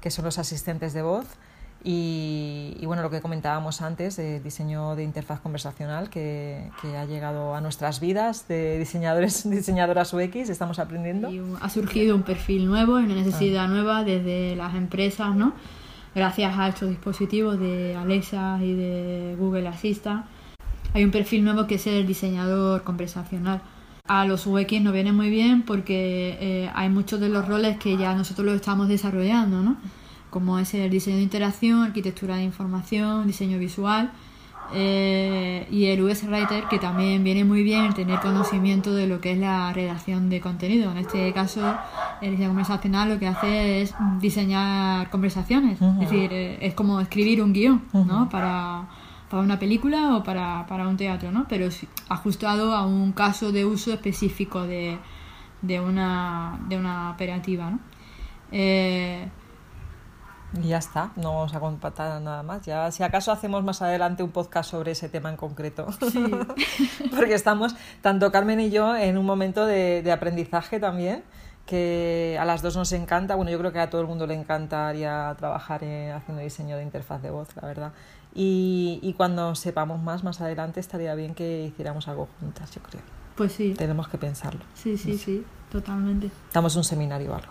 que 0.00 0.10
son 0.10 0.24
los 0.24 0.38
asistentes 0.38 0.92
de 0.92 1.02
voz. 1.02 1.26
Y, 1.82 2.84
bueno, 2.84 3.02
lo 3.02 3.10
que 3.10 3.20
comentábamos 3.20 3.80
antes 3.80 4.16
de 4.16 4.40
diseño 4.40 4.96
de 4.96 5.04
interfaz 5.04 5.40
conversacional 5.40 6.10
que, 6.10 6.70
que, 6.82 6.96
ha 6.96 7.06
llegado 7.06 7.54
a 7.54 7.60
nuestras 7.60 8.00
vidas 8.00 8.46
de 8.48 8.78
diseñadores, 8.78 9.48
diseñadoras 9.50 10.12
UX, 10.12 10.50
estamos 10.50 10.78
aprendiendo. 10.78 11.32
Y 11.32 11.40
ha 11.60 11.70
surgido 11.70 12.14
un 12.14 12.22
perfil 12.22 12.66
nuevo, 12.66 12.96
una 12.96 13.14
necesidad 13.14 13.64
ah. 13.64 13.68
nueva 13.68 14.04
desde 14.04 14.56
las 14.56 14.74
empresas, 14.74 15.34
¿no? 15.34 15.54
Gracias 16.14 16.58
a 16.58 16.68
estos 16.68 16.90
dispositivos 16.90 17.58
de 17.58 17.96
Alexa 17.96 18.58
y 18.60 18.74
de 18.74 19.36
Google 19.38 19.68
Assistant, 19.68 20.26
hay 20.92 21.04
un 21.04 21.10
perfil 21.10 21.44
nuevo 21.44 21.66
que 21.66 21.76
es 21.76 21.86
el 21.86 22.06
diseñador 22.06 22.82
conversacional. 22.82 23.62
A 24.08 24.24
los 24.24 24.46
UX 24.46 24.80
nos 24.80 24.92
viene 24.92 25.12
muy 25.12 25.30
bien 25.30 25.62
porque 25.62 26.36
eh, 26.40 26.70
hay 26.74 26.88
muchos 26.88 27.20
de 27.20 27.28
los 27.28 27.46
roles 27.46 27.78
que 27.78 27.96
ya 27.96 28.14
nosotros 28.14 28.44
los 28.44 28.56
estamos 28.56 28.88
desarrollando, 28.88 29.62
¿no? 29.62 29.76
Como 30.30 30.58
es 30.58 30.72
el 30.74 30.90
diseño 30.90 31.16
de 31.16 31.22
interacción, 31.22 31.82
arquitectura 31.82 32.36
de 32.36 32.44
información, 32.44 33.26
diseño 33.26 33.58
visual 33.58 34.12
eh, 34.72 35.66
y 35.70 35.86
el 35.86 36.00
US 36.02 36.22
Writer 36.24 36.64
que 36.70 36.78
también 36.78 37.24
viene 37.24 37.42
muy 37.42 37.64
bien 37.64 37.92
tener 37.92 38.20
conocimiento 38.20 38.94
de 38.94 39.08
lo 39.08 39.20
que 39.20 39.32
es 39.32 39.38
la 39.38 39.72
redacción 39.72 40.30
de 40.30 40.40
contenido. 40.40 40.92
En 40.92 40.98
este 40.98 41.32
caso, 41.32 41.76
el 42.20 42.32
diseño 42.32 42.50
conversacional 42.50 43.08
lo 43.08 43.18
que 43.18 43.26
hace 43.26 43.82
es 43.82 43.94
diseñar 44.20 45.10
conversaciones, 45.10 45.80
es 45.82 45.98
decir, 45.98 46.32
eh, 46.32 46.58
es 46.60 46.74
como 46.74 47.00
escribir 47.00 47.42
un 47.42 47.52
guion 47.52 47.82
¿no? 47.92 48.28
para, 48.28 48.84
para 49.28 49.42
una 49.42 49.58
película 49.58 50.16
o 50.16 50.22
para, 50.22 50.66
para 50.68 50.86
un 50.86 50.96
teatro, 50.96 51.32
¿no? 51.32 51.46
pero 51.48 51.68
ajustado 52.08 52.74
a 52.74 52.86
un 52.86 53.12
caso 53.12 53.50
de 53.50 53.64
uso 53.64 53.92
específico 53.92 54.62
de, 54.62 54.98
de, 55.62 55.80
una, 55.80 56.60
de 56.68 56.76
una 56.76 57.10
operativa. 57.10 57.70
¿no? 57.70 57.80
Eh, 58.52 59.28
y 60.58 60.68
ya 60.68 60.78
está, 60.78 61.12
no 61.16 61.34
vamos 61.34 61.54
a 61.54 61.60
compartir 61.60 62.04
nada 62.04 62.42
más. 62.42 62.64
Ya, 62.66 62.90
si 62.90 63.02
acaso 63.02 63.30
hacemos 63.30 63.62
más 63.62 63.82
adelante 63.82 64.22
un 64.22 64.30
podcast 64.30 64.70
sobre 64.70 64.92
ese 64.92 65.08
tema 65.08 65.30
en 65.30 65.36
concreto. 65.36 65.86
Porque 67.16 67.34
estamos, 67.34 67.76
tanto 68.02 68.32
Carmen 68.32 68.58
y 68.60 68.70
yo, 68.70 68.96
en 68.96 69.16
un 69.16 69.26
momento 69.26 69.64
de, 69.64 70.02
de, 70.02 70.12
aprendizaje 70.12 70.80
también, 70.80 71.22
que 71.66 72.36
a 72.40 72.44
las 72.44 72.62
dos 72.62 72.76
nos 72.76 72.92
encanta. 72.92 73.36
Bueno, 73.36 73.50
yo 73.50 73.58
creo 73.58 73.72
que 73.72 73.78
a 73.78 73.90
todo 73.90 74.00
el 74.00 74.08
mundo 74.08 74.26
le 74.26 74.34
encantaría 74.34 75.34
trabajar 75.38 75.82
haciendo 75.84 76.42
diseño 76.42 76.76
de 76.76 76.82
interfaz 76.82 77.22
de 77.22 77.30
voz, 77.30 77.54
la 77.54 77.68
verdad. 77.68 77.92
Y, 78.34 78.98
y 79.02 79.12
cuando 79.14 79.54
sepamos 79.54 80.02
más, 80.02 80.24
más 80.24 80.40
adelante, 80.40 80.80
estaría 80.80 81.14
bien 81.14 81.34
que 81.34 81.62
hiciéramos 81.62 82.08
algo 82.08 82.28
juntas, 82.40 82.70
yo 82.72 82.82
creo. 82.82 83.19
Pues 83.40 83.52
sí. 83.52 83.72
Tenemos 83.74 84.06
que 84.06 84.18
pensarlo. 84.18 84.60
Sí, 84.74 84.98
sí, 84.98 85.16
sí, 85.16 85.42
totalmente. 85.72 86.30
Damos 86.52 86.76
un 86.76 86.84
seminario 86.84 87.32
o 87.32 87.34
algo. 87.36 87.50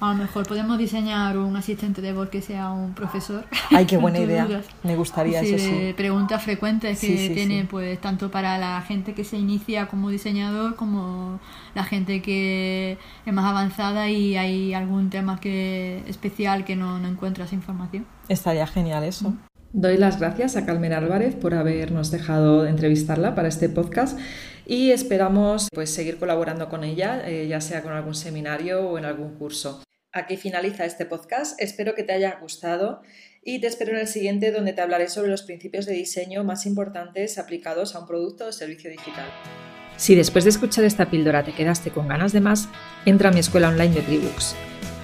A 0.00 0.08
lo 0.08 0.14
mejor 0.14 0.46
podemos 0.48 0.78
diseñar 0.78 1.36
un 1.36 1.54
asistente 1.54 2.00
de 2.00 2.14
voz 2.14 2.30
que 2.30 2.40
sea 2.40 2.70
un 2.70 2.94
profesor. 2.94 3.44
Ay, 3.70 3.84
qué 3.84 3.98
buena 3.98 4.18
idea. 4.26 4.62
Me 4.82 4.96
gustaría 4.96 5.42
sí, 5.42 5.52
eso, 5.52 5.66
sí. 5.66 5.92
Preguntas 5.94 6.42
frecuentes 6.42 6.98
que 6.98 7.28
tiene, 7.28 7.66
pues, 7.70 8.00
tanto 8.00 8.30
para 8.30 8.56
la 8.56 8.80
gente 8.80 9.12
que 9.12 9.22
se 9.22 9.36
inicia 9.36 9.86
como 9.86 10.08
diseñador, 10.08 10.76
como 10.76 11.40
la 11.74 11.84
gente 11.84 12.22
que 12.22 12.96
es 13.26 13.34
más 13.34 13.44
avanzada 13.44 14.08
y 14.08 14.38
hay 14.38 14.72
algún 14.72 15.10
tema 15.10 15.38
que 15.38 16.02
especial 16.06 16.64
que 16.64 16.74
no, 16.74 16.98
no 16.98 17.06
encuentras 17.06 17.52
información. 17.52 18.06
Estaría 18.30 18.66
genial 18.66 19.04
eso. 19.04 19.34
Doy 19.74 19.96
las 19.96 20.20
gracias 20.20 20.56
a 20.56 20.66
Carmen 20.66 20.92
Álvarez 20.92 21.34
por 21.34 21.54
habernos 21.54 22.10
dejado 22.10 22.66
entrevistarla 22.66 23.34
para 23.34 23.48
este 23.48 23.70
podcast 23.70 24.18
y 24.66 24.90
esperamos 24.90 25.68
pues, 25.72 25.88
seguir 25.88 26.18
colaborando 26.18 26.68
con 26.68 26.84
ella, 26.84 27.22
eh, 27.26 27.48
ya 27.48 27.62
sea 27.62 27.82
con 27.82 27.94
algún 27.94 28.14
seminario 28.14 28.86
o 28.86 28.98
en 28.98 29.06
algún 29.06 29.34
curso. 29.38 29.82
Aquí 30.12 30.36
finaliza 30.36 30.84
este 30.84 31.06
podcast. 31.06 31.58
Espero 31.58 31.94
que 31.94 32.02
te 32.02 32.12
haya 32.12 32.38
gustado 32.38 33.00
y 33.42 33.62
te 33.62 33.66
espero 33.66 33.92
en 33.92 34.00
el 34.00 34.08
siguiente 34.08 34.52
donde 34.52 34.74
te 34.74 34.82
hablaré 34.82 35.08
sobre 35.08 35.30
los 35.30 35.42
principios 35.42 35.86
de 35.86 35.94
diseño 35.94 36.44
más 36.44 36.66
importantes 36.66 37.38
aplicados 37.38 37.94
a 37.94 38.00
un 38.00 38.06
producto 38.06 38.48
o 38.48 38.52
servicio 38.52 38.90
digital. 38.90 39.30
Si 39.96 40.14
después 40.14 40.44
de 40.44 40.50
escuchar 40.50 40.84
esta 40.84 41.08
píldora 41.08 41.44
te 41.44 41.52
quedaste 41.52 41.90
con 41.90 42.08
ganas 42.08 42.34
de 42.34 42.42
más, 42.42 42.68
entra 43.06 43.30
a 43.30 43.32
mi 43.32 43.40
escuela 43.40 43.68
online 43.68 43.94
de 43.94 44.02
Tribooks, 44.02 44.54